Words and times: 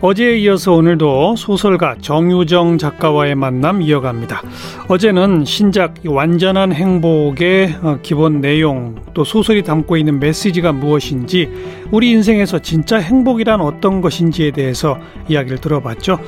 어제에 0.00 0.38
이어서 0.38 0.74
오늘도 0.74 1.34
소설가 1.34 1.96
정유정 2.00 2.78
작가와의 2.78 3.34
만남 3.34 3.82
이어갑니다. 3.82 4.42
어제는 4.86 5.44
신작 5.44 5.94
완전한 6.06 6.72
행복의 6.72 7.78
어, 7.82 7.98
기본 8.00 8.40
내용 8.40 8.94
또 9.12 9.24
소설이 9.24 9.64
담고 9.64 9.96
있는 9.96 10.20
메시지가 10.20 10.70
무엇인지 10.70 11.50
우리 11.90 12.10
인생에서 12.10 12.60
진짜 12.60 12.98
행복이란 12.98 13.60
어떤 13.60 14.00
것인지에 14.00 14.52
대해서 14.52 14.98
이야기를 15.28 15.58
들어봤죠. 15.58 16.20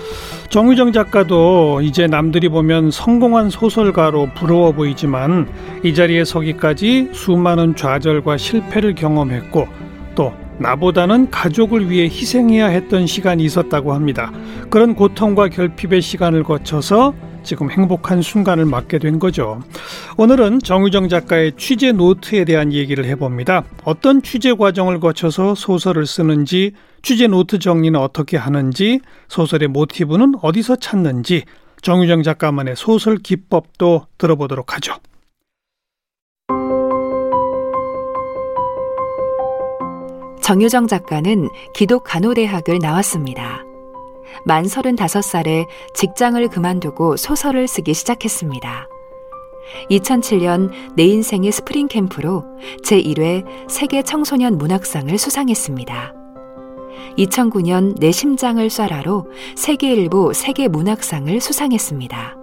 정유정 0.49 0.91
작가도 0.91 1.81
이제 1.83 2.09
남들이 2.09 2.49
보면 2.49 2.91
성공한 2.91 3.51
소설가로 3.51 4.31
부러워 4.35 4.73
보이지만 4.73 5.49
이 5.85 5.95
자리에 5.95 6.25
서기까지 6.25 7.11
수많은 7.13 7.77
좌절과 7.77 8.37
실패를 8.37 8.97
경험했고 8.97 9.69
또 10.17 10.33
나보다는 10.61 11.31
가족을 11.31 11.91
위해 11.91 12.05
희생해야 12.05 12.67
했던 12.67 13.07
시간이 13.07 13.43
있었다고 13.45 13.95
합니다. 13.95 14.33
그런 14.69 14.95
고통과 14.95 15.49
결핍의 15.49 16.03
시간을 16.03 16.45
거쳐서 16.45 17.15
지금 17.43 17.71
행복한 17.71 18.21
순간을 18.21 18.67
맞게 18.67 18.99
된 18.99 19.19
거죠. 19.19 19.63
오늘은 20.19 20.61
정유정 20.61 21.09
작가의 21.09 21.53
취재 21.57 21.93
노트에 21.93 22.45
대한 22.45 22.73
얘기를 22.73 23.07
해봅니다. 23.07 23.65
어떤 23.85 24.21
취재 24.23 24.53
과정을 24.53 25.01
거쳐서 25.01 25.55
소설을 25.55 26.07
쓰는지, 26.07 26.73
취재 27.03 27.27
노트 27.27 27.59
정리는 27.59 27.99
어떻게 27.99 28.37
하는지, 28.37 29.01
소설의 29.29 29.69
모티브는 29.69 30.35
어디서 30.43 30.77
찾는지, 30.77 31.45
정유정 31.81 32.23
작가만의 32.23 32.77
소설 32.77 33.17
기법도 33.17 34.07
들어보도록 34.19 34.75
하죠. 34.75 34.97
정유정 40.43 40.87
작가는 40.87 41.49
기독 41.75 42.05
간호대학을 42.05 42.79
나왔습니다. 42.81 43.65
만 44.45 44.65
35살에 44.65 45.67
직장을 45.95 46.49
그만두고 46.49 47.17
소설을 47.17 47.69
쓰기 47.69 47.95
시작했습니다. 47.95 48.89
2007년 49.91 50.71
내 50.97 51.05
인생의 51.05 51.53
스프링 51.53 51.89
캠프로 51.89 52.45
제1회 52.85 53.45
세계 53.69 54.03
청소년 54.03 54.59
문학상을 54.59 55.17
수상했습니다. 55.17 56.15
2009년 57.19 57.99
내 57.99 58.11
심장을 58.13 58.67
쏴라로 58.67 59.27
세계일보 59.57 60.33
세계 60.33 60.69
문학상을 60.69 61.41
수상했습니다. 61.41 62.37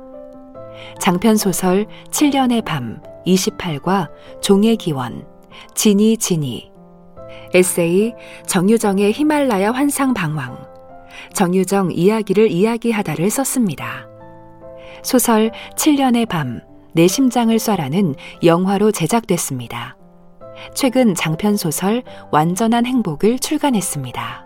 장편 1.00 1.38
소설 1.38 1.86
7년의 2.12 2.64
밤 2.64 3.02
28과 3.26 4.10
종의 4.42 4.78
기원 4.78 5.26
진이 5.76 6.18
진이 6.18 6.77
에세이 7.54 8.14
정유정의 8.46 9.14
히말라야 9.14 9.72
환상 9.72 10.14
방황, 10.14 10.58
정유정 11.34 11.92
이야기를 11.94 12.52
이야기하다를 12.52 13.30
썼습니다. 13.30 14.08
소설 15.04 15.52
7년의 15.76 16.28
밤, 16.28 16.62
내 16.94 17.08
심장을 17.08 17.56
쏴라는 17.56 18.16
영화로 18.44 18.92
제작됐습니다. 18.92 19.96
최근 20.74 21.14
장편 21.14 21.56
소설 21.56 22.04
완전한 22.32 22.86
행복을 22.86 23.40
출간했습니다. 23.40 24.46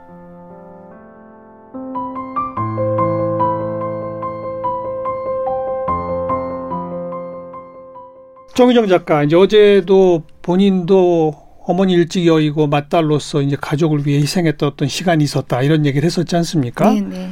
정유정 8.54 8.88
작가, 8.88 9.24
이제 9.24 9.36
어제도 9.36 10.24
본인도 10.42 11.34
어머니 11.64 11.94
일찍 11.94 12.26
여의고 12.26 12.68
맏딸로서 12.68 13.42
이제 13.42 13.56
가족을 13.60 14.06
위해 14.06 14.20
희생했던 14.20 14.70
어떤 14.70 14.88
시간이 14.88 15.24
있었다 15.24 15.62
이런 15.62 15.86
얘기를 15.86 16.06
했었지 16.06 16.36
않습니까? 16.36 16.92
네, 16.92 17.02
네. 17.02 17.32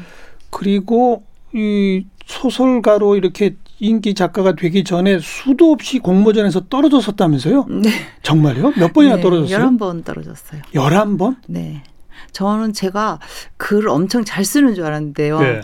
그리고 0.50 1.24
이 1.54 2.06
소설가로 2.26 3.16
이렇게 3.16 3.56
인기 3.80 4.14
작가가 4.14 4.54
되기 4.54 4.84
전에 4.84 5.20
수도 5.20 5.72
없이 5.72 6.00
공모전에서 6.00 6.68
떨어졌었다면서요? 6.68 7.66
네. 7.70 7.90
정말요? 8.22 8.74
몇 8.78 8.94
번이나 8.94 9.16
네, 9.16 9.22
떨어졌어요? 9.22 9.58
11번 9.58 10.06
떨어졌어요. 10.06 10.62
11번? 10.74 11.38
네. 11.48 11.84
저는 12.32 12.74
제가 12.74 13.20
글을 13.58 13.90
엄청 13.90 14.24
잘 14.26 14.46
쓰는 14.46 14.76
줄 14.76 14.86
알았는데요. 14.86 15.40
네. 15.40 15.62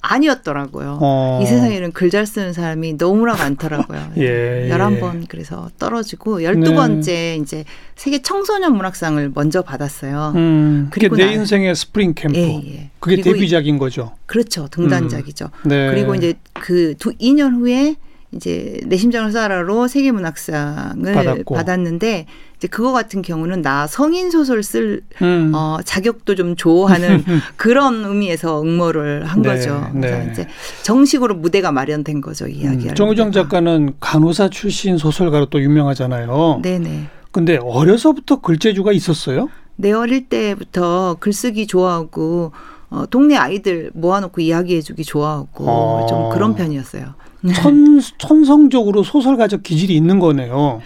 아니었더라고요. 0.00 0.98
어. 1.00 1.40
이 1.42 1.46
세상에는 1.46 1.92
글 1.92 2.08
잘 2.10 2.24
쓰는 2.26 2.52
사람이 2.54 2.96
너무나 2.96 3.34
많더라고요. 3.36 4.12
예, 4.16 4.66
예. 4.66 4.70
11번 4.70 5.26
그래서 5.28 5.68
떨어지고 5.78 6.40
12번째 6.40 7.04
네. 7.04 7.36
이제 7.36 7.64
세계 7.96 8.22
청소년 8.22 8.74
문학상을 8.76 9.30
먼저 9.34 9.60
받았어요. 9.62 10.32
음, 10.36 10.88
그게 10.90 11.08
내 11.08 11.26
나- 11.26 11.32
인생의 11.32 11.74
스프링 11.76 12.14
캠프. 12.14 12.38
예, 12.38 12.62
예. 12.74 12.90
그게 13.00 13.20
데뷔작인 13.20 13.76
거죠. 13.78 14.14
그렇죠. 14.26 14.68
등단작이죠. 14.68 15.50
네. 15.66 15.90
그리고 15.90 16.14
이제 16.14 16.34
그 16.54 16.94
두 16.98 17.12
2년 17.18 17.54
후에 17.58 17.96
이제 18.32 18.78
내 18.86 18.96
심장을 18.96 19.30
쏴라로 19.30 19.88
세계문학상을 19.88 21.12
받았고. 21.14 21.54
받았는데 21.54 22.26
이제 22.58 22.66
그거 22.66 22.92
같은 22.92 23.22
경우는 23.22 23.62
나 23.62 23.86
성인 23.86 24.30
소설 24.32 24.64
쓸 24.64 25.02
음. 25.22 25.52
어, 25.54 25.78
자격도 25.84 26.34
좀 26.34 26.56
조하는 26.56 27.24
그런 27.56 28.04
의미에서 28.04 28.62
응모를 28.62 29.24
한 29.24 29.42
네, 29.42 29.48
거죠. 29.50 29.88
그래서 29.92 30.18
네. 30.18 30.28
이제 30.32 30.46
정식으로 30.82 31.36
무대가 31.36 31.70
마련된 31.70 32.20
거죠. 32.20 32.48
이야기할 32.48 32.90
음, 32.90 32.94
정유정. 32.96 33.30
작가는 33.32 33.94
간호사 34.00 34.48
출신 34.50 34.98
소설가로 34.98 35.46
또 35.46 35.62
유명하잖아요. 35.62 36.60
네네. 36.62 37.06
근데 37.30 37.58
어려서부터 37.62 38.40
글재주가 38.40 38.90
있었어요? 38.90 39.48
내 39.76 39.92
어릴 39.92 40.28
때부터 40.28 41.16
글쓰기 41.20 41.68
좋아하고 41.68 42.50
어, 42.90 43.04
동네 43.08 43.36
아이들 43.36 43.92
모아놓고 43.94 44.40
이야기해주기 44.40 45.04
좋아하고 45.04 45.64
어. 45.68 46.06
좀 46.08 46.30
그런 46.30 46.56
편이었어요. 46.56 47.14
천, 47.54 48.00
천성적으로 48.18 49.04
소설가적 49.04 49.62
기질이 49.62 49.94
있는 49.94 50.18
거네요. 50.18 50.80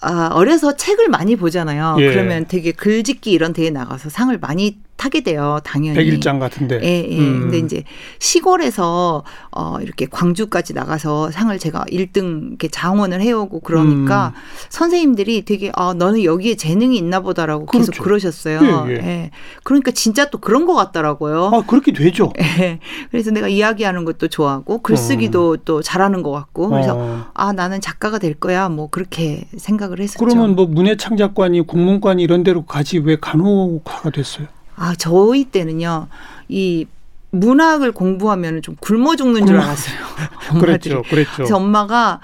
아, 0.00 0.28
어려서 0.32 0.76
책을 0.76 1.08
많이 1.08 1.36
보잖아요. 1.36 1.96
예. 2.00 2.10
그러면 2.12 2.46
되게 2.46 2.72
글짓기 2.72 3.30
이런 3.32 3.52
데에 3.52 3.70
나가서 3.70 4.10
상을 4.10 4.36
많이 4.38 4.78
타게 4.96 5.22
돼요. 5.22 5.60
당연히. 5.64 5.96
백일장 5.96 6.38
같은데. 6.38 6.80
예, 6.82 7.06
예. 7.08 7.18
음. 7.18 7.40
근데 7.42 7.58
이제 7.58 7.84
시골에서 8.18 9.24
어 9.50 9.76
이렇게 9.80 10.06
광주까지 10.06 10.72
나가서 10.72 11.30
상을 11.30 11.56
제가 11.58 11.84
1등 11.90 12.48
이렇게 12.48 12.68
장원을 12.68 13.20
해오고 13.20 13.60
그러니까 13.60 14.32
음. 14.34 14.40
선생님들이 14.70 15.44
되게 15.44 15.70
아 15.74 15.94
너는 15.94 16.24
여기에 16.24 16.56
재능이 16.56 16.96
있나 16.96 17.20
보다라고 17.20 17.66
계속 17.66 17.92
그렇죠. 17.92 18.02
그러셨어요. 18.02 18.86
예, 18.88 18.92
예. 18.94 19.30
그러니까 19.64 19.90
진짜 19.90 20.30
또 20.30 20.38
그런 20.38 20.66
것 20.66 20.74
같더라고요. 20.74 21.50
아, 21.52 21.62
그렇게 21.66 21.92
되죠. 21.92 22.32
예. 22.60 22.80
그래서 23.10 23.30
내가 23.30 23.48
이야기하는 23.48 24.04
것도 24.04 24.28
좋아하고 24.28 24.82
글쓰기도 24.82 25.58
또 25.58 25.82
잘하는 25.82 26.22
것 26.22 26.30
같고 26.32 26.68
그래서 26.70 26.94
어. 26.96 27.26
아 27.34 27.52
나는 27.52 27.80
작가가 27.80 28.18
될 28.18 28.34
거야 28.34 28.68
뭐 28.68 28.88
그렇게 28.90 29.46
생각을 29.56 30.00
했었죠. 30.00 30.24
그러면 30.24 30.56
뭐 30.56 30.66
문예창작관이 30.66 31.66
국문관이 31.66 32.22
이런 32.22 32.42
데로 32.42 32.64
가지 32.64 32.98
왜 32.98 33.16
간호사가 33.20 34.10
됐어요? 34.10 34.55
아 34.76 34.94
저희 34.96 35.44
때는요 35.44 36.08
이 36.48 36.86
문학을 37.30 37.92
공부하면 37.92 38.62
좀 38.62 38.76
굶어 38.80 39.16
죽는 39.16 39.46
줄 39.46 39.56
알았어요. 39.58 39.96
그랬죠, 40.60 40.98
엄마들이. 40.98 41.02
그랬죠. 41.10 41.32
그래서 41.36 41.56
엄마가 41.56 42.20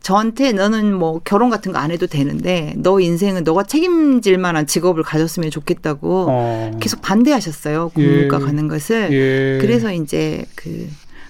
저한테 0.00 0.52
너는 0.52 0.94
뭐 0.94 1.20
결혼 1.24 1.50
같은 1.50 1.72
거 1.72 1.78
안 1.78 1.90
해도 1.90 2.06
되는데 2.06 2.74
너 2.76 2.98
인생은 3.00 3.44
너가 3.44 3.62
책임질 3.64 4.38
만한 4.38 4.66
직업을 4.66 5.02
가졌으면 5.02 5.50
좋겠다고 5.50 6.26
어. 6.30 6.70
계속 6.80 7.02
반대하셨어요. 7.02 7.90
국문과 7.94 8.40
예. 8.40 8.44
가는 8.44 8.68
것을. 8.68 9.12
예. 9.12 9.58
그래서 9.60 9.92
이제 9.92 10.44
그 10.54 10.88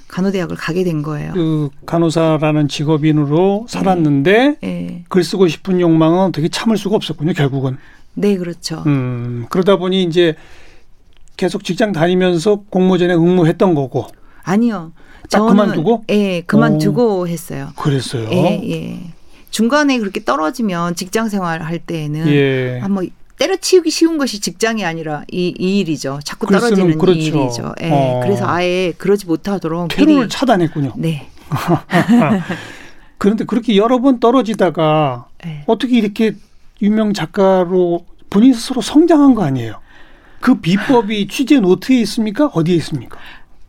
간호대학을 0.09 0.57
가게 0.57 0.85
된 0.85 1.03
거예요. 1.03 1.33
그 1.33 1.69
간호사라는 1.85 2.69
직업인으로 2.69 3.67
살았는데 3.69 4.57
예. 4.65 5.05
글 5.09 5.23
쓰고 5.25 5.49
싶은 5.49 5.81
욕망은 5.81 6.33
되게 6.33 6.49
참을 6.49 6.77
수가 6.79 6.97
없었군요, 6.97 7.33
결국은. 7.35 7.77
네, 8.19 8.37
그렇죠. 8.37 8.83
음, 8.87 9.47
그러다 9.49 9.77
보니 9.77 10.03
이제 10.03 10.35
계속 11.37 11.63
직장 11.63 11.93
다니면서 11.93 12.63
공모전에 12.69 13.15
응모했던 13.15 13.75
거고. 13.75 14.07
아니요. 14.43 14.93
딱 15.31 15.47
그만두고? 15.47 16.05
예, 16.11 16.41
그만두고 16.41 17.29
했어요. 17.29 17.69
그랬어요. 17.77 18.29
예, 18.33 18.61
예. 18.71 18.99
중간에 19.51 19.99
그렇게 19.99 20.25
떨어지면 20.25 20.97
직장 20.97 21.29
생활 21.29 21.63
할 21.63 21.79
때에는 21.79 22.29
예. 22.29 22.81
아, 22.83 22.89
뭐 22.89 23.05
때려치우기 23.39 23.91
쉬운 23.91 24.19
것이 24.19 24.41
직장이 24.41 24.85
아니라 24.85 25.23
이, 25.31 25.55
이 25.57 25.79
일이죠. 25.79 26.19
자꾸 26.25 26.47
떨어지는 26.49 26.99
그렇죠. 26.99 27.19
이 27.19 27.25
일이죠. 27.27 27.75
예. 27.83 27.91
어. 27.91 28.21
그래서 28.25 28.47
아예 28.49 28.93
그러지 28.99 29.27
못하도록 29.27 29.89
미리 29.97 30.29
차단했군요. 30.29 30.95
네. 30.97 31.29
그런데 33.19 33.45
그렇게 33.45 33.77
여러 33.77 34.01
번 34.01 34.19
떨어지다가 34.19 35.29
네. 35.45 35.63
어떻게 35.67 35.99
이렇게 35.99 36.35
유명 36.83 37.13
작가로 37.13 38.05
본인 38.31 38.53
스스로 38.55 38.81
성장한 38.81 39.35
거 39.35 39.45
아니에요? 39.45 39.81
그 40.41 40.61
비법이 40.61 41.27
취재 41.31 41.61
노트에 41.61 41.97
있습니까? 42.01 42.47
어디에 42.47 42.77
있습니까? 42.77 43.19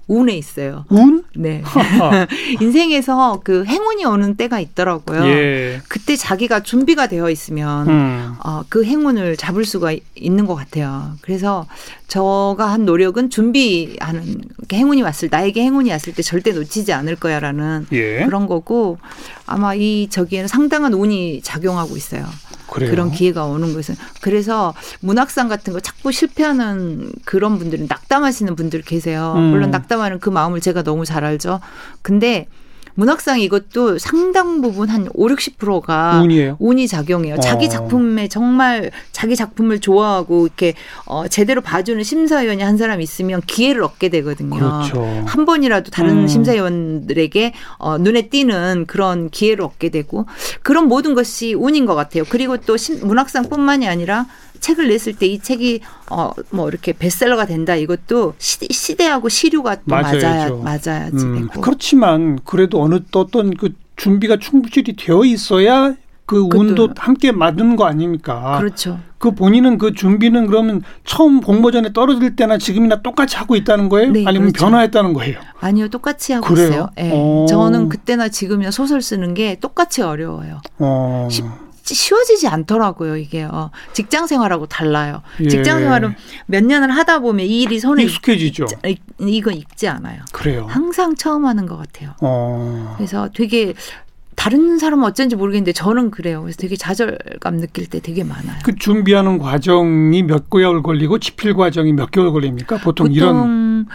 운에 0.10 0.36
있어요. 0.36 0.86
운? 0.90 1.24
네. 1.36 1.64
인생에서 2.60 3.42
그 3.44 3.64
행운이 3.64 4.04
오는 4.06 4.36
때가 4.36 4.60
있더라고요. 4.60 5.24
예. 5.28 5.82
그때 5.88 6.16
자기가 6.16 6.62
준비가 6.64 7.06
되어 7.06 7.30
있으면 7.30 7.88
음. 7.88 8.34
어, 8.44 8.64
그 8.70 8.84
행운을 8.84 9.38
잡을 9.38 9.66
수가 9.66 9.94
있는 10.16 10.48
것 10.48 10.56
같아요. 10.56 11.12
그래서 11.22 11.68
저가 12.08 12.72
한 12.72 12.86
노력은 12.86 13.30
준비하는 13.30 14.42
행운이 14.74 15.04
왔을 15.04 15.30
나에게 15.32 15.62
행운이 15.62 15.92
왔을 15.92 16.16
때 16.16 16.24
절대 16.24 16.54
놓치지 16.54 16.92
않을 16.92 17.16
거야라는 17.16 17.86
예. 17.92 18.26
그런 18.26 18.48
거고 18.48 18.98
아마 19.46 19.76
이 19.76 20.08
저기에는 20.10 20.48
상당한 20.48 20.96
운이 20.96 21.42
작용하고 21.44 21.96
있어요. 21.96 22.26
그래요. 22.72 22.92
그런 22.92 23.12
기회가 23.12 23.46
오는 23.46 23.74
것은 23.74 23.96
그래서 24.22 24.74
문학상 25.02 25.48
같은 25.48 25.74
거 25.74 25.80
자꾸 25.80 26.12
실패하는 26.12 27.12
그런 27.26 27.58
분들은 27.58 27.88
낙담하시는 27.90 28.56
분들 28.56 28.82
계세요. 28.82 29.34
음. 29.38 29.52
물론 29.52 29.72
낙담하는 29.72 30.20
그 30.20 30.30
마음을 30.30 30.62
제가 30.62 30.84
너무 30.84 31.06
잘 31.06 31.24
알죠. 31.24 31.60
근데 32.02 32.48
문학상 32.96 33.40
이것도 33.40 33.98
상당 33.98 34.62
부분 34.62 34.90
한 34.90 35.08
5, 35.14 35.28
60%가 35.28 36.22
운이에요. 36.24 36.58
운이 36.60 36.88
작용해요. 36.88 37.36
어. 37.36 37.40
자기 37.40 37.70
작품에 37.70 38.28
정말 38.28 38.92
자기 39.12 39.36
작품을 39.36 39.80
좋아하고 39.80 40.46
이렇게 40.48 40.74
어 41.06 41.28
제대로 41.28 41.62
봐주는 41.62 42.02
심사위원이 42.04 42.62
한 42.64 42.78
사람 42.78 43.02
있으면 43.02 43.42
기회를 43.46 43.84
얻게 43.84 44.10
되거든요. 44.10 44.50
그렇죠. 44.58 45.24
한 45.26 45.46
번이라도 45.46 45.92
다른 45.92 46.20
음. 46.20 46.28
심사위원들에게 46.28 47.54
어, 47.78 47.98
눈에 47.98 48.24
띄는 48.30 48.86
그런 48.88 49.30
기회를 49.30 49.64
얻게 49.64 49.90
되고 49.90 50.26
그런 50.64 50.88
모든 50.88 51.14
것이 51.14 51.54
운인 51.54 51.86
것 51.86 51.96
같아요. 51.96 52.24
그리고 52.30 52.58
또 52.58 52.78
심- 52.78 53.06
문학상뿐만이 53.08 53.88
아니라 53.88 54.26
책을 54.60 54.88
냈을 54.90 55.14
때 55.14 55.26
이 55.28 55.40
책이 55.40 55.82
어 56.10 56.32
뭐 56.52 56.68
이렇게 56.70 56.94
베스트셀러가 56.94 57.46
된다 57.46 57.76
이것도 57.76 58.34
시, 58.38 58.60
시대하고 58.72 59.30
시류가 59.30 59.76
또 59.76 59.82
맞아야. 59.86 60.50
맞아야지 60.52 61.16
음, 61.26 61.48
되고 61.50 61.62
그렇지만 61.62 62.40
그래도 62.44 62.82
어느 62.82 63.00
또 63.12 63.20
어떤 63.22 63.52
그 63.56 63.70
준비가 63.96 64.38
충분히 64.38 64.96
되어 64.96 65.24
있어야 65.26 65.94
그 66.26 66.48
운도 66.54 66.90
함께 66.98 67.32
맞는 67.32 67.76
거 67.76 67.86
아닙니까? 67.86 68.58
그렇죠. 68.60 69.00
그 69.18 69.32
본인은 69.32 69.78
그 69.80 69.94
준비는 69.94 70.48
그러면 70.48 70.82
처음 71.04 71.42
공모전에 71.42 71.92
떨어질 71.92 72.36
때나 72.36 72.58
지금이나 72.58 73.02
똑같이 73.02 73.36
하고 73.36 73.56
있다는 73.56 73.90
거예요? 73.90 74.12
네, 74.12 74.24
아니면 74.26 74.50
그렇죠. 74.52 74.66
변화했다는 74.66 75.14
거예요? 75.14 75.40
아니요, 75.60 75.90
똑같이 75.90 76.32
하고 76.34 76.46
그래요? 76.48 76.68
있어요. 76.70 76.90
예. 77.00 77.10
어. 77.14 77.46
저는 77.50 77.90
그때나 77.90 78.30
지금이나 78.30 78.72
소설 78.72 79.02
쓰는 79.02 79.34
게 79.34 79.56
똑같이 79.60 80.02
어려워요. 80.04 80.62
어. 80.78 81.28
쉽- 81.84 81.96
쉬워지지 81.96 82.48
않더라고요, 82.48 83.18
이게. 83.18 83.44
어, 83.44 83.72
직장 83.94 84.28
생활하고 84.28 84.66
달라요. 84.68 85.22
예. 85.44 85.48
직장 85.48 85.80
생활은 85.80 86.16
몇 86.48 86.64
년을 86.64 86.92
하다 86.92 87.20
보면 87.20 87.46
이 87.46 87.62
일이 87.62 87.80
손에 87.80 88.04
익숙해지죠. 88.04 88.66
익, 88.86 89.02
이건 89.20 89.54
익지 89.56 89.88
않아요. 89.88 90.22
그래요. 90.32 90.66
항상 90.70 91.16
처음 91.16 91.46
하는 91.46 91.66
것 91.66 91.78
같아요. 91.78 92.12
어. 92.22 92.94
그래서 92.98 93.30
되게 93.34 93.74
다른 94.36 94.80
사람은 94.80 95.04
어쩐지 95.06 95.36
모르겠는데 95.36 95.74
저는 95.74 96.12
그래요. 96.12 96.42
그래서 96.42 96.56
되게 96.62 96.78
좌절감 96.78 97.58
느낄 97.58 97.88
때 97.88 98.00
되게 98.00 98.24
많아요. 98.24 98.56
그 98.64 98.74
준비하는 98.76 99.38
과정이 99.38 100.24
몇 100.24 100.50
개월 100.50 100.82
걸리고 100.82 101.20
집필 101.20 101.54
과정이 101.56 101.92
몇 101.92 102.10
개월 102.10 102.32
걸립니까? 102.32 102.78
보통, 102.78 103.12
이런 103.12 103.36
보통 103.36 103.86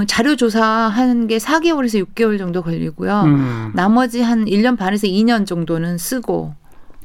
어, 0.00 0.04
자료 0.06 0.34
조사하는 0.34 1.28
게 1.28 1.38
4개월에서 1.38 2.04
6개월 2.04 2.36
정도 2.38 2.62
걸리고요. 2.62 3.22
음. 3.26 3.70
나머지 3.74 4.22
한 4.22 4.44
1년 4.46 4.76
반에서 4.76 5.06
2년 5.06 5.46
정도는 5.46 5.98
쓰고 5.98 6.54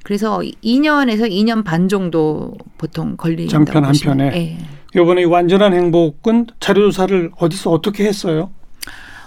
그래서 0.08 0.40
2년에서 0.64 1.30
2년 1.30 1.66
반 1.66 1.90
정도 1.90 2.54
보통 2.78 3.18
걸린다고 3.18 3.66
장편 3.66 3.84
한 3.84 3.94
편에? 4.02 4.32
예. 4.38 4.58
이번에 4.98 5.24
이 5.24 5.26
완전한 5.26 5.74
행복은 5.74 6.48
자료 6.62 6.84
조사를 6.84 7.32
어디서 7.38 7.72
어떻게 7.72 8.06
했어요? 8.06 8.50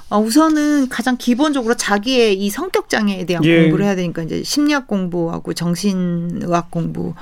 어, 0.09 0.19
우선은 0.19 0.89
가장 0.89 1.19
기본적으로 1.19 1.75
자기의 1.75 2.43
이 2.43 2.49
성격 2.49 2.89
장애에 2.89 3.27
대한 3.27 3.45
예. 3.45 3.61
공부를 3.65 3.85
해야 3.85 3.95
되니까 3.95 4.23
이제 4.23 4.43
심리학 4.43 4.87
공부하고 4.87 5.53
정신의학 5.53 6.71
공부, 6.71 7.13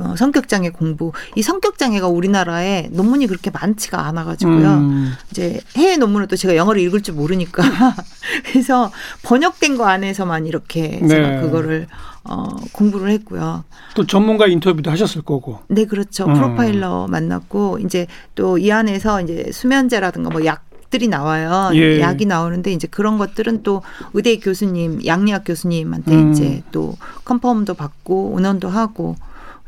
어, 0.00 0.16
성격 0.16 0.48
장애 0.48 0.70
공부. 0.70 1.12
이 1.36 1.42
성격 1.42 1.78
장애가 1.78 2.08
우리나라에 2.08 2.88
논문이 2.92 3.26
그렇게 3.26 3.50
많지가 3.50 4.06
않아가지고요. 4.06 4.68
음. 4.68 5.12
이제 5.30 5.60
해외 5.76 5.96
논문은 5.96 6.26
또 6.28 6.36
제가 6.36 6.56
영어를 6.56 6.80
읽을 6.82 7.02
줄 7.02 7.14
모르니까 7.14 7.62
그래서 8.50 8.90
번역된 9.22 9.76
거 9.76 9.86
안에서만 9.86 10.46
이렇게 10.46 11.00
제가 11.06 11.28
네. 11.30 11.40
그거를 11.40 11.86
어, 12.24 12.48
공부를 12.72 13.10
했고요. 13.10 13.64
또 13.94 14.06
전문가 14.06 14.46
인터뷰도 14.46 14.90
하셨을 14.90 15.22
거고. 15.22 15.60
네, 15.68 15.84
그렇죠. 15.86 16.26
음. 16.26 16.34
프로파일러 16.34 17.06
만났고 17.08 17.78
이제 17.78 18.06
또 18.34 18.58
이 18.58 18.70
안에서 18.70 19.22
이제 19.22 19.46
수면제라든가 19.52 20.30
뭐 20.30 20.44
약 20.44 20.70
들이 20.90 21.06
나와요. 21.06 21.70
예. 21.74 22.00
약이 22.00 22.26
나오는데 22.26 22.72
이제 22.72 22.88
그런 22.88 23.16
것들은 23.16 23.62
또 23.62 23.82
의대 24.12 24.36
교수님, 24.38 25.06
양리학 25.06 25.44
교수님한테 25.46 26.12
음. 26.12 26.32
이제 26.32 26.62
또 26.72 26.96
컨펌도 27.24 27.74
받고 27.74 28.32
의논도 28.34 28.68
하고 28.68 29.14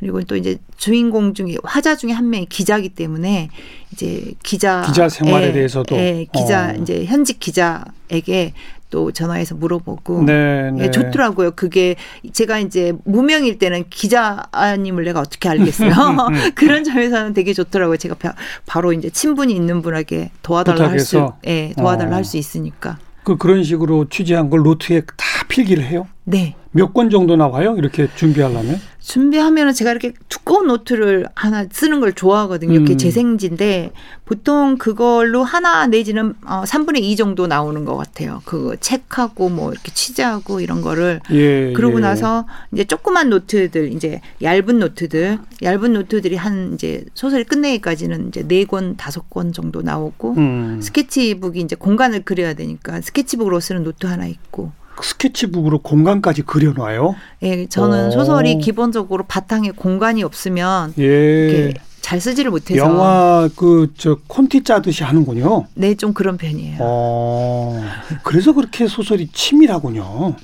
그리고 0.02 0.20
또 0.22 0.34
이제 0.34 0.58
주인공 0.76 1.32
중에 1.32 1.54
화자 1.62 1.94
중에 1.94 2.10
한 2.10 2.28
명이 2.28 2.46
기자기 2.46 2.88
때문에 2.88 3.50
이제 3.92 4.32
기자 4.42 4.82
기자 4.84 5.08
생활에 5.08 5.52
대해서도. 5.52 5.94
예, 5.94 6.26
기자 6.32 6.70
어. 6.70 6.74
이제 6.74 7.04
현직 7.04 7.38
기자에게 7.38 8.52
또 8.90 9.12
전화해서 9.12 9.54
물어보고 9.54 10.24
네, 10.24 10.72
네. 10.72 10.86
예, 10.86 10.90
좋더라고요. 10.90 11.52
그게 11.52 11.94
제가 12.32 12.58
이제 12.58 12.92
무명일 13.04 13.60
때는 13.60 13.84
기자님을 13.90 15.04
내가 15.04 15.20
어떻게 15.20 15.48
알겠어요. 15.48 15.92
음, 15.92 16.50
그런 16.56 16.82
점에서는 16.82 17.32
되게 17.32 17.52
좋더라고요. 17.52 17.96
제가 17.96 18.16
바, 18.16 18.34
바로 18.66 18.92
이제 18.92 19.08
친분이 19.08 19.54
있는 19.54 19.82
분에게 19.82 20.32
도와달라 20.42 20.90
할 20.90 20.98
수, 20.98 21.20
부탁해서? 21.20 21.38
예, 21.46 21.72
도와달라 21.78 22.10
어. 22.10 22.14
할수 22.16 22.38
있으니까. 22.38 22.98
그 23.22 23.36
그런 23.36 23.62
식으로 23.62 24.08
취재한 24.08 24.50
걸 24.50 24.62
노트에 24.62 25.02
다 25.02 25.24
필기를 25.46 25.84
해요? 25.84 26.08
네. 26.24 26.54
몇 26.74 26.94
권 26.94 27.10
정도 27.10 27.36
나와요? 27.36 27.74
이렇게 27.76 28.08
준비하려면? 28.14 28.80
준비하면은 29.00 29.74
제가 29.74 29.90
이렇게 29.90 30.14
두꺼운 30.28 30.68
노트를 30.68 31.26
하나 31.34 31.66
쓰는 31.70 32.00
걸 32.00 32.12
좋아하거든요. 32.14 32.72
이렇게 32.72 32.94
음. 32.94 32.98
재생지인데 32.98 33.90
보통 34.24 34.78
그걸로 34.78 35.42
하나 35.42 35.86
내지는 35.86 36.34
어 36.46 36.62
3분의 36.64 37.02
2 37.02 37.16
정도 37.16 37.46
나오는 37.46 37.84
것 37.84 37.96
같아요. 37.96 38.40
그 38.46 38.76
책하고 38.80 39.50
뭐 39.50 39.72
이렇게 39.72 39.92
취재하고 39.92 40.60
이런 40.60 40.80
거를 40.80 41.20
예. 41.32 41.72
그러고 41.74 41.98
예. 41.98 42.00
나서 42.02 42.46
이제 42.72 42.84
조그만 42.84 43.28
노트들 43.28 43.92
이제 43.92 44.20
얇은 44.40 44.78
노트들 44.78 45.38
얇은 45.62 45.92
노트들이 45.92 46.36
한 46.36 46.74
이제 46.74 47.04
소설이 47.14 47.44
끝내기까지는 47.44 48.28
이제 48.28 48.44
네권 48.46 48.96
다섯 48.96 49.28
권 49.28 49.52
정도 49.52 49.82
나오고 49.82 50.34
음. 50.38 50.80
스케치북이 50.80 51.60
이제 51.60 51.74
공간을 51.76 52.22
그려야 52.24 52.54
되니까 52.54 53.00
스케치북으로 53.00 53.60
쓰는 53.60 53.82
노트 53.82 54.06
하나 54.06 54.26
있고 54.26 54.72
스케치북으로 55.00 55.78
공간까지 55.78 56.42
그려놔요? 56.42 57.14
예 57.42 57.66
저는 57.66 58.08
오. 58.08 58.10
소설이 58.10 58.58
기본적으로 58.58 59.24
바탕에 59.24 59.70
공간이 59.70 60.22
없으면 60.22 60.94
예. 60.98 61.72
잘 62.00 62.20
쓰지를 62.20 62.50
못해서 62.50 62.78
영화 62.78 63.48
그 63.56 63.92
저 63.96 64.18
콘티 64.26 64.64
짜듯이 64.64 65.04
하는군요. 65.04 65.66
네 65.74 65.94
좀 65.94 66.12
그런 66.12 66.36
편이에요. 66.36 66.76
어. 66.80 67.80
그래서 68.24 68.52
그렇게 68.52 68.86
소설이 68.88 69.28
치밀하군요. 69.32 70.34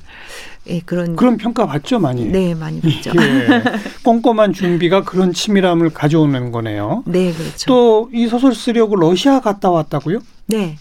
예 0.69 0.81
그런 0.81 1.17
그런 1.17 1.37
평가 1.39 1.67
받죠, 1.67 1.99
많이. 1.99 2.27
네 2.27 2.55
많이 2.55 2.81
봤죠. 2.81 3.11
예. 3.21 3.63
꼼꼼한 4.05 4.53
준비가 4.53 5.03
그런 5.03 5.33
치밀함을 5.33 5.91
가져오는 5.91 6.53
거네요. 6.53 7.03
네 7.07 7.33
그렇죠. 7.33 7.67
또 7.67 8.09
이 8.13 8.27
소설 8.29 8.55
쓰려고 8.55 8.97
러시아 8.97 9.41
갔다 9.41 9.71
왔다고요? 9.71 10.21
네. 10.47 10.77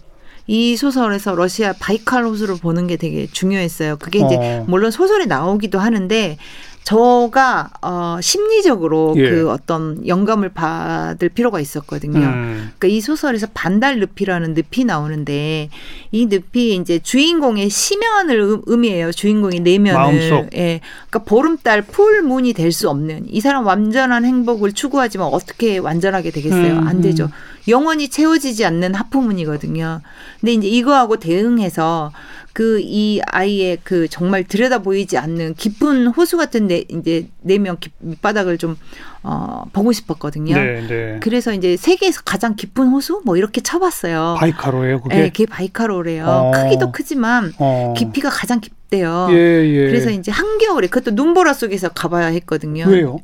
이 0.47 0.77
소설에서 0.77 1.35
러시아 1.35 1.73
바이칼 1.77 2.23
호수를 2.25 2.55
보는 2.55 2.87
게 2.87 2.95
되게 2.95 3.27
중요했어요. 3.31 3.97
그게 3.97 4.19
이제 4.19 4.35
어. 4.37 4.65
물론 4.67 4.91
소설에 4.91 5.25
나오기도 5.25 5.77
하는데 5.79 6.37
저가 6.85 7.69
어 7.81 8.17
심리적으로 8.21 9.13
예. 9.17 9.29
그 9.29 9.49
어떤 9.51 10.07
영감을 10.07 10.47
받을 10.47 11.27
필요가 11.27 11.59
있었거든요. 11.59 12.17
음. 12.19 12.71
그러니까 12.79 12.87
이 12.87 13.01
소설에서 13.01 13.47
반달 13.53 13.99
늪이라는 13.99 14.53
늪이 14.53 14.85
나오는데 14.85 15.67
이 16.13 16.25
늪이 16.27 16.75
이제 16.75 16.99
주인공의 16.99 17.69
심연을 17.69 18.39
음- 18.39 18.61
의미해요. 18.67 19.11
주인공의 19.11 19.59
내면을. 19.59 19.99
마음속. 19.99 20.49
예. 20.55 20.79
그러니까 21.09 21.19
보름달 21.29 21.81
풀문이 21.81 22.53
될 22.53 22.71
수 22.71 22.89
없는 22.89 23.25
이 23.29 23.41
사람 23.41 23.65
완전한 23.65 24.23
행복을 24.23 24.71
추구하지만 24.71 25.27
어떻게 25.27 25.79
완전하게 25.79 26.31
되겠어요? 26.31 26.73
음, 26.79 26.87
안 26.87 27.01
되죠. 27.01 27.29
영원히 27.67 28.09
채워지지 28.09 28.65
않는 28.65 28.93
하프문이거든요. 28.95 30.01
근데 30.39 30.53
이제 30.53 30.67
이거하고 30.67 31.17
대응해서 31.17 32.11
그 32.53 32.79
이 32.81 33.21
아이의 33.27 33.77
그 33.83 34.07
정말 34.07 34.43
들여다 34.43 34.79
보이지 34.79 35.15
않는 35.19 35.53
깊은 35.55 36.07
호수 36.07 36.37
같은 36.37 36.65
내 36.67 36.85
이제 36.89 37.27
내면 37.41 37.77
깊- 37.79 37.93
밑바닥을 37.99 38.57
좀 38.57 38.77
어, 39.21 39.65
보고 39.73 39.91
싶었거든요. 39.91 40.55
네, 40.55 40.87
네. 40.87 41.19
그래서 41.21 41.53
이제 41.53 41.77
세계에서 41.77 42.21
가장 42.25 42.55
깊은 42.55 42.87
호수 42.87 43.21
뭐 43.25 43.37
이렇게 43.37 43.61
쳐봤어요. 43.61 44.37
바이카로예요, 44.39 45.01
그게. 45.01 45.15
네, 45.15 45.29
그게 45.29 45.45
바이카로래요. 45.45 46.25
어. 46.25 46.51
크기도 46.51 46.91
크지만 46.91 47.53
어. 47.59 47.93
깊이가 47.95 48.29
가장 48.29 48.59
깊, 48.59 48.73
덥대요. 48.89 49.27
예, 49.31 49.35
예. 49.35 49.85
그래서 49.87 50.09
이제 50.09 50.31
한겨울에 50.31 50.87
그것도 50.87 51.13
눈보라 51.13 51.51
속에서 51.53 51.89
가봐야 51.89 52.27
했거든요. 52.27 52.85
왜요? 52.87 53.19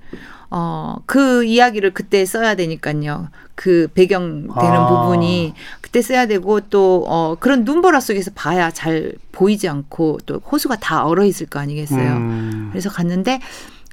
어, 0.55 0.97
그 1.07 1.43
이야기를 1.43 1.95
그때 1.95 2.23
써야 2.25 2.53
되니까요. 2.53 3.29
그 3.55 3.87
배경 3.95 4.47
되는 4.59 4.75
아. 4.75 4.87
부분이 5.01 5.53
그때 5.81 6.03
써야 6.03 6.27
되고 6.27 6.59
또, 6.59 7.05
어, 7.07 7.35
그런 7.39 7.63
눈보라 7.63 7.99
속에서 7.99 8.29
봐야 8.35 8.69
잘 8.69 9.13
보이지 9.31 9.67
않고 9.67 10.19
또 10.27 10.35
호수가 10.39 10.75
다 10.75 11.05
얼어 11.05 11.25
있을 11.25 11.47
거 11.47 11.59
아니겠어요. 11.59 12.07
음. 12.17 12.67
그래서 12.71 12.89
갔는데 12.91 13.39